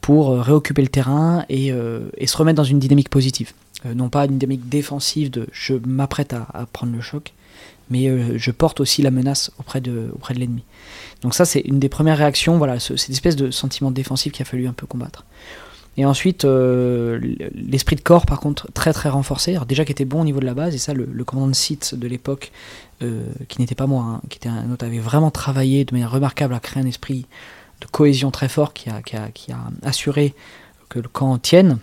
pour 0.02 0.32
euh, 0.32 0.42
réoccuper 0.42 0.82
le 0.82 0.88
terrain 0.88 1.46
euh, 1.52 2.10
et, 2.18 2.28
se 2.28 2.38
remettre 2.38 2.58
dans 2.58 2.64
une 2.64 2.80
dynamique 2.80 3.10
positive. 3.10 3.52
Euh, 3.86 3.94
non 3.94 4.10
pas 4.10 4.26
une 4.26 4.38
dynamique 4.38 4.68
défensive 4.70 5.30
de 5.30 5.48
je 5.52 5.74
m'apprête 5.86 6.34
à, 6.34 6.66
prendre 6.72 6.94
le 6.94 7.02
choc, 7.02 7.34
mais 7.90 8.38
je 8.38 8.52
porte 8.52 8.80
aussi 8.80 9.02
la 9.02 9.12
menace 9.12 9.52
auprès 9.60 9.82
de, 9.82 10.10
auprès 10.14 10.34
de 10.34 10.40
l'ennemi. 10.40 10.64
Donc 11.22 11.34
ça, 11.34 11.46
c'est 11.46 11.62
une 11.62 11.80
des 11.80 11.90
premières 11.90 12.18
réactions, 12.18 12.58
voilà, 12.58 12.80
cette 12.80 13.10
espèce 13.10 13.36
de 13.36 13.52
sentiment 13.52 13.92
défensif 13.92 14.32
qu'il 14.32 14.44
a 14.44 14.46
fallu 14.46 14.68
un 14.68 14.74
peu 14.74 14.86
combattre. 14.86 15.26
Et 15.98 16.06
ensuite, 16.06 16.46
l'esprit 16.46 17.96
de 17.96 18.02
corps, 18.02 18.26
par 18.26 18.40
contre, 18.40 18.72
très 18.74 18.94
très 18.94 19.10
renforcé. 19.10 19.58
Déjà 19.68 19.86
qui 19.86 19.92
était 19.92 20.06
bon 20.06 20.22
au 20.22 20.24
niveau 20.24 20.40
de 20.40 20.46
la 20.46 20.54
base, 20.54 20.76
et 20.76 20.78
ça, 20.78 20.94
le, 20.94 21.24
commandant 21.24 21.48
de 21.48 21.56
site 21.56 21.96
de 21.96 22.08
l'époque, 22.08 22.52
qui 23.00 23.60
n'était 23.60 23.76
pas 23.76 23.88
moi, 23.88 24.04
hein, 24.04 24.22
qui 24.30 24.38
était 24.38 24.50
un 24.50 24.72
autre, 24.72 24.86
avait 24.86 25.00
vraiment 25.00 25.32
travaillé 25.32 25.84
de 25.84 25.94
manière 25.94 26.12
remarquable 26.12 26.54
à 26.54 26.60
créer 26.60 26.84
un 26.84 26.88
esprit 26.88 27.26
de 27.82 27.88
cohésion 27.88 28.32
très 28.32 28.50
fort 28.50 28.74
qui 28.74 28.90
a, 28.90 29.02
qui 29.02 29.16
a, 29.16 29.30
qui 29.32 29.52
a 29.52 29.60
assuré 29.84 30.34
que 30.90 31.00
le 31.00 31.08
camp 31.08 31.38
tienne. 31.38 31.80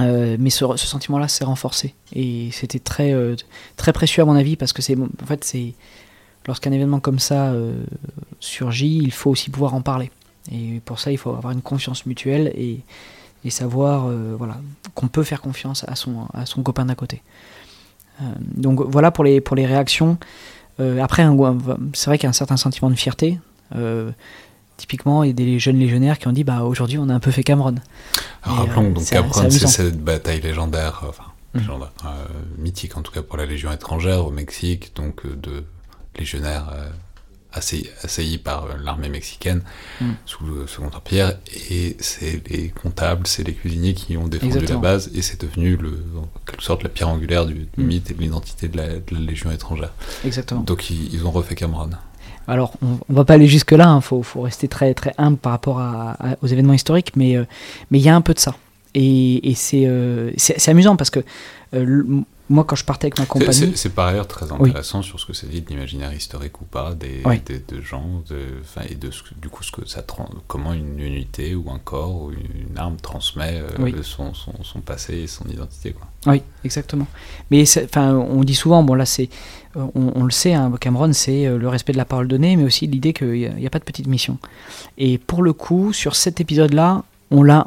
Euh, 0.00 0.36
mais 0.38 0.50
ce, 0.50 0.64
sentiment-là 0.76 1.28
s'est 1.28 1.44
renforcé 1.44 1.94
et 2.12 2.50
c'était 2.52 2.78
très 2.78 3.12
euh, 3.12 3.36
très 3.76 3.92
précieux 3.92 4.22
à 4.22 4.26
mon 4.26 4.34
avis 4.34 4.56
parce 4.56 4.72
que 4.72 4.82
c'est 4.82 4.96
en 4.96 5.26
fait 5.26 5.44
c'est 5.44 5.74
lorsqu'un 6.46 6.72
événement 6.72 7.00
comme 7.00 7.18
ça 7.18 7.52
euh, 7.52 7.82
surgit, 8.38 8.98
il 8.98 9.12
faut 9.12 9.30
aussi 9.30 9.50
pouvoir 9.50 9.74
en 9.74 9.82
parler 9.82 10.10
et 10.50 10.80
pour 10.84 11.00
ça 11.00 11.10
il 11.12 11.18
faut 11.18 11.30
avoir 11.30 11.52
une 11.52 11.62
confiance 11.62 12.06
mutuelle 12.06 12.52
et, 12.54 12.80
et 13.44 13.50
savoir 13.50 14.08
voilà 14.38 14.56
qu'on 14.94 15.08
peut 15.08 15.22
faire 15.22 15.40
confiance 15.40 15.84
à 15.88 15.96
son 15.96 16.26
à 16.34 16.46
son 16.46 16.62
copain 16.62 16.84
d'à 16.84 16.94
côté. 16.94 17.22
donc 18.38 18.80
voilà 18.80 19.10
pour 19.10 19.24
les 19.24 19.40
pour 19.40 19.56
les 19.56 19.66
réactions. 19.66 20.18
après 20.78 21.26
c'est 21.94 22.06
vrai 22.06 22.18
qu'il 22.18 22.24
y 22.24 22.26
a 22.26 22.30
un 22.30 22.32
certain 22.32 22.56
sentiment 22.56 22.90
de 22.90 22.96
fierté. 22.96 23.38
Typiquement, 24.80 25.22
il 25.22 25.26
y 25.26 25.30
a 25.30 25.34
des 25.34 25.58
jeunes 25.58 25.78
légionnaires 25.78 26.18
qui 26.18 26.26
ont 26.26 26.32
dit 26.32 26.42
bah 26.42 26.62
aujourd'hui 26.62 26.96
on 26.96 27.10
a 27.10 27.14
un 27.14 27.20
peu 27.20 27.30
fait 27.30 27.42
Cameron. 27.42 27.74
Rappelons 28.40 28.86
euh, 28.86 28.92
donc 28.94 29.04
Cameron, 29.04 29.50
c'est 29.50 29.66
cette 29.66 30.02
bataille 30.02 30.40
légendaire, 30.40 31.02
enfin 31.06 31.24
mm. 31.52 31.70
euh, 31.70 32.08
mythique 32.56 32.96
en 32.96 33.02
tout 33.02 33.12
cas 33.12 33.20
pour 33.20 33.36
la 33.36 33.44
Légion 33.44 33.70
étrangère 33.70 34.26
au 34.26 34.30
Mexique, 34.30 34.92
donc 34.96 35.26
euh, 35.26 35.36
de 35.36 35.64
légionnaires 36.18 36.72
assaillis 37.52 38.38
par 38.38 38.68
l'armée 38.82 39.10
mexicaine 39.10 39.60
mm. 40.00 40.12
sous 40.24 40.46
le 40.46 40.66
Second 40.66 40.90
Empire, 40.96 41.34
et 41.68 41.98
c'est 42.00 42.42
les 42.48 42.70
comptables, 42.70 43.26
c'est 43.26 43.42
les 43.42 43.52
cuisiniers 43.52 43.92
qui 43.92 44.16
ont 44.16 44.28
défendu 44.28 44.64
la 44.64 44.76
base, 44.76 45.10
et 45.14 45.20
c'est 45.20 45.42
devenu 45.42 45.76
le, 45.76 46.02
en 46.16 46.26
quelque 46.46 46.62
sorte 46.62 46.84
la 46.84 46.88
pierre 46.88 47.10
angulaire 47.10 47.44
du, 47.44 47.68
mm. 47.76 47.82
mythe 47.82 48.10
et 48.10 48.14
de 48.14 48.20
l'identité 48.22 48.68
de, 48.68 48.78
la, 48.78 48.86
Légion 49.10 49.50
étrangère. 49.50 49.92
Exactement. 50.24 50.62
Donc 50.62 50.88
ils, 50.88 51.12
ils 51.12 51.26
ont 51.26 51.30
refait 51.30 51.54
Cameron. 51.54 51.90
Alors, 52.50 52.72
on, 52.82 52.98
ne 53.08 53.14
va 53.14 53.24
pas 53.24 53.34
aller 53.34 53.46
jusque-là, 53.46 53.84
il 53.84 53.88
hein, 53.88 54.00
faut, 54.00 54.24
rester 54.42 54.66
très, 54.66 54.92
très 54.92 55.14
humble 55.18 55.36
par 55.36 55.52
rapport 55.52 55.80
aux 56.42 56.46
événements 56.48 56.72
historiques, 56.72 57.12
mais 57.14 57.36
euh, 57.36 57.44
il 57.92 57.98
y 57.98 58.08
a 58.08 58.14
un 58.16 58.20
peu 58.20 58.34
de 58.34 58.40
ça. 58.40 58.56
Et, 58.96 59.54
euh, 59.74 60.32
c'est 60.36 60.68
amusant 60.68 60.96
parce 60.96 61.10
que 61.10 61.20
euh, 61.74 62.22
moi, 62.50 62.64
quand 62.64 62.76
je 62.76 62.84
partais 62.84 63.06
avec 63.06 63.18
ma 63.18 63.26
compagnie. 63.26 63.72
C'est 63.76 63.94
par 63.94 64.08
ailleurs 64.08 64.26
très 64.26 64.50
intéressant 64.52 65.02
sur 65.02 65.18
ce 65.18 65.24
que 65.24 65.32
c'est 65.32 65.48
dit 65.48 65.62
de 65.62 65.68
l'imaginaire 65.70 66.12
historique 66.12 66.60
ou 66.60 66.64
pas 66.64 66.94
des, 66.94 67.22
de 67.22 67.80
gens, 67.80 68.22
de, 68.28 68.36
et 68.90 68.94
de 68.96 69.10
du 69.40 69.48
coup 69.48 69.62
ce 69.62 69.72
que 69.72 69.88
ça 69.88 70.04
comment 70.46 70.72
une 70.72 70.98
unité 70.98 71.54
ou 71.54 71.70
un 71.70 71.78
corps 71.78 72.22
ou 72.22 72.32
une 72.32 72.76
arme 72.76 72.96
transmet 72.96 73.62
son, 74.02 74.34
son, 74.34 74.80
passé 74.80 75.14
et 75.14 75.26
son 75.26 75.44
identité. 75.48 75.92
Quoi. 75.92 76.08
Oui, 76.26 76.42
exactement. 76.64 77.06
Mais 77.50 77.64
on 77.96 78.44
dit 78.44 78.54
souvent, 78.54 78.82
bon 78.82 78.94
là 78.94 79.06
c'est 79.06 79.30
euh, 79.76 79.86
on, 79.94 80.24
le 80.24 80.30
sait, 80.30 80.52
hein, 80.52 80.72
Cameron, 80.80 81.12
c'est 81.12 81.46
euh, 81.46 81.56
le 81.56 81.68
respect 81.68 81.92
de 81.92 81.96
la 81.96 82.04
parole 82.04 82.26
donnée, 82.26 82.56
mais 82.56 82.64
aussi 82.64 82.88
l'idée 82.88 83.12
qu'il 83.12 83.54
n'y 83.54 83.66
a, 83.66 83.70
pas 83.70 83.78
de 83.78 83.84
petite 83.84 84.08
mission. 84.08 84.38
Et 84.98 85.18
pour 85.18 85.42
le 85.42 85.52
coup, 85.52 85.92
sur 85.92 86.16
cet 86.16 86.40
épisode-là, 86.40 87.04
on 87.30 87.42
l'a 87.42 87.64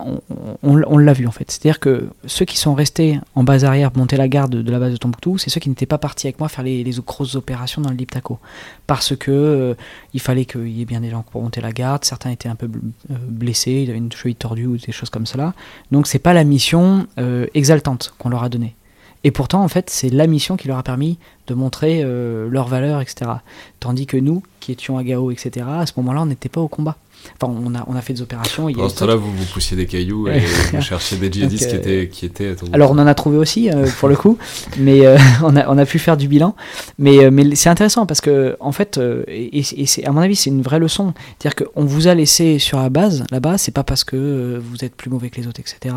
on, 0.61 1.13
vu 1.13 1.27
en 1.27 1.31
fait. 1.31 1.49
C'est-à-dire 1.49 1.79
que 1.79 2.09
ceux 2.25 2.45
qui 2.45 2.57
sont 2.57 2.73
restés 2.73 3.19
en 3.35 3.43
base 3.43 3.63
arrière, 3.63 3.91
monter 3.95 4.17
la 4.17 4.27
garde 4.27 4.55
de 4.55 4.71
la 4.71 4.79
base 4.79 4.91
de 4.91 4.97
Tombouctou, 4.97 5.37
c'est 5.37 5.49
ceux 5.49 5.59
qui 5.59 5.69
n'étaient 5.69 5.85
pas 5.85 5.97
partis 5.97 6.27
avec 6.27 6.39
moi 6.39 6.49
faire 6.49 6.63
les, 6.63 6.83
grosses 7.05 7.35
opérations 7.35 7.81
dans 7.81 7.89
le 7.89 7.95
Liptako. 7.95 8.39
Parce 8.87 9.15
que 9.15 9.31
euh, 9.31 9.73
il 10.13 10.19
fallait 10.19 10.45
qu'il 10.45 10.67
y 10.69 10.81
ait 10.81 10.85
bien 10.85 11.01
des 11.01 11.09
gens 11.09 11.23
pour 11.31 11.41
monter 11.41 11.61
la 11.61 11.71
garde, 11.71 12.03
certains 12.03 12.31
étaient 12.31 12.49
un 12.49 12.55
peu 12.55 12.69
blessés, 13.09 13.83
ils 13.85 13.89
avaient 13.89 13.99
une 13.99 14.11
cheville 14.11 14.35
tordue 14.35 14.65
ou 14.65 14.77
des 14.77 14.91
choses 14.91 15.09
comme 15.09 15.25
cela. 15.25 15.53
Donc 15.91 16.07
c'est 16.07 16.19
pas 16.19 16.33
la 16.33 16.43
mission 16.43 17.07
exaltante 17.53 18.13
qu'on 18.17 18.29
leur 18.29 18.43
a 18.43 18.49
donnée. 18.49 18.75
Et 19.23 19.31
pourtant, 19.31 19.63
en 19.63 19.67
fait, 19.67 19.89
c'est 19.89 20.09
la 20.09 20.27
mission 20.27 20.57
qui 20.57 20.67
leur 20.67 20.77
a 20.77 20.83
permis 20.83 21.17
de 21.47 21.53
montrer 21.53 22.01
euh, 22.03 22.49
leur 22.49 22.67
valeur, 22.67 22.99
etc. 22.99 23.31
Tandis 23.79 24.05
que 24.05 24.17
nous, 24.17 24.43
qui 24.59 24.71
étions 24.73 24.97
à 24.97 25.03
Gao, 25.03 25.31
etc., 25.31 25.65
à 25.69 25.85
ce 25.85 25.93
moment-là, 25.97 26.21
on 26.21 26.25
n'était 26.25 26.49
pas 26.49 26.61
au 26.61 26.67
combat. 26.67 26.97
Enfin, 27.41 27.53
on 27.53 27.75
a, 27.75 27.83
on 27.87 27.95
a 27.95 28.01
fait 28.01 28.13
des 28.13 28.21
opérations. 28.21 28.69
Dans 28.69 28.89
ce 28.89 28.95
temps-là, 28.99 29.15
vous, 29.15 29.31
vous 29.31 29.45
poussiez 29.45 29.75
des 29.77 29.85
cailloux 29.85 30.27
et 30.27 30.39
vous 30.39 30.81
cherchiez 30.81 31.17
des 31.17 31.31
djihadistes 31.31 31.69
qui, 31.69 31.75
étaient, 31.75 32.09
qui 32.09 32.25
étaient. 32.25 32.55
Alors, 32.71 32.91
on 32.91 32.97
en 32.99 33.07
a 33.07 33.13
trouvé 33.13 33.37
aussi, 33.37 33.69
euh, 33.69 33.87
pour 33.99 34.09
le 34.09 34.15
coup, 34.15 34.37
mais 34.77 35.05
euh, 35.05 35.17
on, 35.43 35.55
a, 35.55 35.67
on 35.67 35.77
a 35.77 35.85
pu 35.85 35.99
faire 35.99 36.17
du 36.17 36.27
bilan. 36.27 36.55
Mais, 36.99 37.29
mais 37.31 37.55
c'est 37.55 37.69
intéressant 37.69 38.05
parce 38.05 38.21
que, 38.21 38.55
en 38.59 38.71
fait, 38.71 38.99
et, 39.27 39.59
et 39.59 39.85
c'est, 39.85 40.05
à 40.05 40.11
mon 40.11 40.21
avis, 40.21 40.35
c'est 40.35 40.49
une 40.49 40.61
vraie 40.61 40.79
leçon. 40.79 41.13
C'est-à-dire 41.39 41.67
qu'on 41.67 41.85
vous 41.85 42.07
a 42.07 42.15
laissé 42.15 42.59
sur 42.59 42.79
la 42.79 42.89
base, 42.89 43.25
là-bas, 43.31 43.57
c'est 43.57 43.71
pas 43.71 43.83
parce 43.83 44.03
que 44.03 44.61
vous 44.63 44.83
êtes 44.83 44.95
plus 44.95 45.09
mauvais 45.09 45.29
que 45.29 45.39
les 45.39 45.47
autres, 45.47 45.59
etc. 45.59 45.95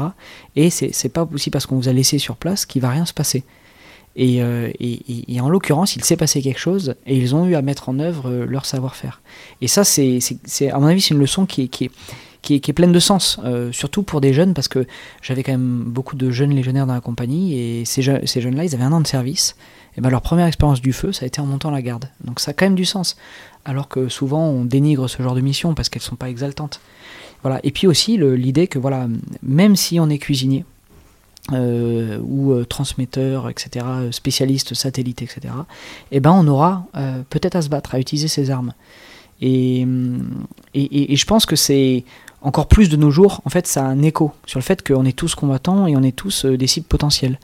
Et 0.55 0.71
c'est, 0.71 0.91
c'est 0.93 1.09
pas 1.09 1.29
aussi 1.33 1.51
parce 1.51 1.67
qu'on 1.67 1.77
vous 1.77 1.89
a 1.89 1.93
laissé 1.93 2.19
sur 2.19 2.37
place 2.37 2.67
qu'il 2.67 2.83
va 2.83 2.91
rien 2.91 3.05
se 3.05 3.15
passer. 3.15 3.45
Euh, 4.19 4.71
et, 4.81 5.41
en 5.41 5.49
l'occurrence, 5.49 5.97
il 5.97 6.05
s'est 6.05 6.17
passé 6.17 6.41
quelque 6.41 6.59
chose 6.59 6.95
et 7.07 7.17
ils 7.17 7.35
ont 7.35 7.47
eu 7.47 7.55
à 7.55 7.63
mettre 7.63 7.89
en 7.89 7.99
œuvre 7.99 8.31
euh, 8.31 8.47
leur 8.47 8.65
savoir-faire. 8.65 9.21
Et 9.61 9.69
ça, 9.69 9.85
c'est, 9.85 10.21
à 10.71 10.79
mon 10.79 10.87
avis, 10.87 11.01
c'est 11.01 11.15
une 11.15 11.21
leçon 11.21 11.47
qui 11.47 11.71
est, 12.43 12.73
pleine 12.73 12.93
de 12.93 13.01
sens, 13.01 13.39
euh, 13.45 13.73
surtout 13.73 14.03
pour 14.03 14.21
des 14.21 14.33
jeunes, 14.33 14.55
parce 14.55 14.69
que 14.69 14.87
j'avais 15.21 15.43
quand 15.43 15.53
même 15.53 15.85
beaucoup 15.87 16.17
de 16.17 16.31
jeunes 16.31 16.55
légionnaires 16.55 16.87
dans 16.87 16.95
la 16.95 17.01
compagnie 17.01 17.59
et 17.59 17.85
ces, 17.85 18.03
jeunes-là, 18.03 18.65
ils 18.65 18.75
avaient 18.75 18.85
un 18.85 18.93
an 18.93 19.01
de 19.01 19.07
service. 19.07 19.57
Et 19.99 20.03
ben 20.03 20.11
leur 20.11 20.21
première 20.21 20.47
expérience 20.47 20.83
du 20.83 20.93
feu, 20.93 21.13
ça 21.13 21.25
a 21.25 21.27
été 21.27 21.41
en 21.41 21.47
montant 21.47 21.71
la 21.71 21.81
garde. 21.81 22.11
Donc 22.23 22.39
ça 22.39 22.51
a 22.51 22.55
quand 22.55 22.67
même 22.67 22.75
du 22.75 22.85
sens. 22.85 23.17
Alors 23.65 23.89
que 23.89 24.09
souvent, 24.09 24.47
on 24.47 24.67
dénigre 24.67 25.09
ce 25.09 25.23
genre 25.23 25.35
de 25.35 25.41
missions 25.41 25.73
parce 25.73 25.89
qu'elles 25.89 26.03
sont 26.03 26.17
pas 26.17 26.29
exaltantes. 26.29 26.81
Voilà. 27.43 27.61
Et 27.65 27.71
puis 27.71 27.87
aussi 27.87 28.19
l'idée 28.19 28.67
que 28.67 28.79
voilà, 28.79 29.09
même 29.43 29.75
si 29.75 29.99
on 29.99 30.11
est 30.11 30.19
cuisinier, 30.19 30.67
euh, 31.53 32.19
ou 32.23 32.53
euh, 32.53 32.65
etc., 33.49 33.87
spécialiste 34.11 34.75
satellite, 34.75 35.23
etc., 35.23 35.55
eh 36.11 36.21
ben 36.21 36.33
on 36.33 36.47
aura 36.49 36.87
euh, 36.97 37.23
peut-être 37.31 37.57
à 37.57 37.63
se 37.63 37.69
battre, 37.69 37.95
à 37.95 38.01
utiliser 38.01 38.29
ces 38.29 38.51
armes. 38.51 38.73
Et, 39.41 39.87
et, 40.75 41.15
je 41.15 41.27
pense 41.27 41.45
que 41.45 41.57
c'est 41.57 42.05
encore 42.41 42.69
plus 42.69 42.89
de 42.89 42.97
nos 42.97 43.11
jours, 43.11 43.43
en 43.45 43.51
fait, 43.51 43.67
ça 43.67 43.85
a 43.85 43.87
un 43.87 44.03
écho 44.03 44.33
sur 44.47 44.59
le 44.59 44.65
fait 44.65 44.87
qu'on 44.87 45.05
est 45.05 45.17
tous 45.17 45.35
combattants 45.35 45.87
et 45.87 45.95
on 45.95 46.03
est 46.03 46.17
tous 46.17 46.47
des 46.47 46.67
cibles 46.67 46.87
potentielles. 46.87 47.39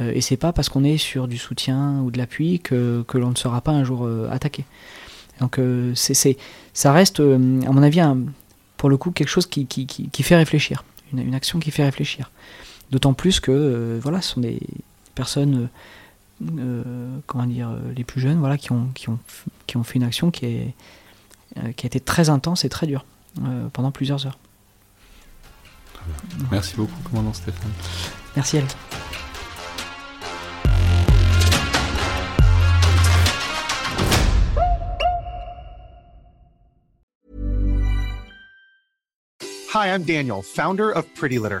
et 0.00 0.20
c'est 0.20 0.36
pas 0.36 0.52
parce 0.52 0.68
qu'on 0.68 0.84
est 0.84 0.98
sur 0.98 1.28
du 1.28 1.38
soutien 1.38 2.00
ou 2.02 2.10
de 2.10 2.18
l'appui 2.18 2.60
que, 2.60 3.04
que 3.08 3.16
l'on 3.16 3.30
ne 3.30 3.36
sera 3.36 3.62
pas 3.62 3.72
un 3.72 3.84
jour 3.84 4.06
attaqué. 4.30 4.66
Donc 5.40 5.58
c'est, 5.94 6.36
ça 6.74 6.92
reste, 6.92 7.20
à 7.20 7.22
mon 7.22 7.82
avis, 7.82 8.02
pour 8.76 8.90
le 8.90 8.98
coup, 8.98 9.10
quelque 9.10 9.28
chose 9.28 9.46
qui, 9.46 9.66
qui, 9.66 9.86
qui, 9.86 10.22
fait 10.22 10.36
réfléchir, 10.36 10.84
une, 11.14 11.34
action 11.34 11.58
qui 11.58 11.70
fait 11.70 11.84
réfléchir. 11.84 12.30
D'autant 12.90 13.14
plus 13.14 13.40
que 13.40 13.98
voilà, 14.02 14.20
ce 14.20 14.34
sont 14.34 14.40
des 14.40 14.60
personnes 15.14 15.68
euh, 16.58 17.18
comment 17.26 17.44
dire, 17.44 17.68
euh, 17.68 17.92
les 17.94 18.04
plus 18.04 18.20
jeunes, 18.20 18.38
voilà, 18.38 18.56
qui 18.56 18.72
ont, 18.72 18.88
qui 18.94 19.10
ont, 19.10 19.18
qui 19.66 19.76
ont 19.76 19.84
fait 19.84 19.96
une 19.96 20.04
action 20.04 20.30
qui, 20.30 20.46
est, 20.46 20.74
euh, 21.58 21.72
qui 21.72 21.84
a 21.84 21.88
été 21.88 22.00
très 22.00 22.30
intense 22.30 22.64
et 22.64 22.68
très 22.68 22.86
dure 22.86 23.04
pendant 23.72 23.92
plusieurs 23.92 24.26
heures. 24.26 24.38
Merci 26.50 26.76
beaucoup, 26.76 26.92
commandant 27.04 27.32
Stéphane. 27.32 27.70
Merci 28.34 28.56
elle. 28.56 28.66
Hi, 39.72 39.86
I'm 39.86 40.02
Daniel, 40.02 40.42
founder 40.42 40.90
of 40.90 41.06
Pretty 41.14 41.38
Litter. 41.38 41.60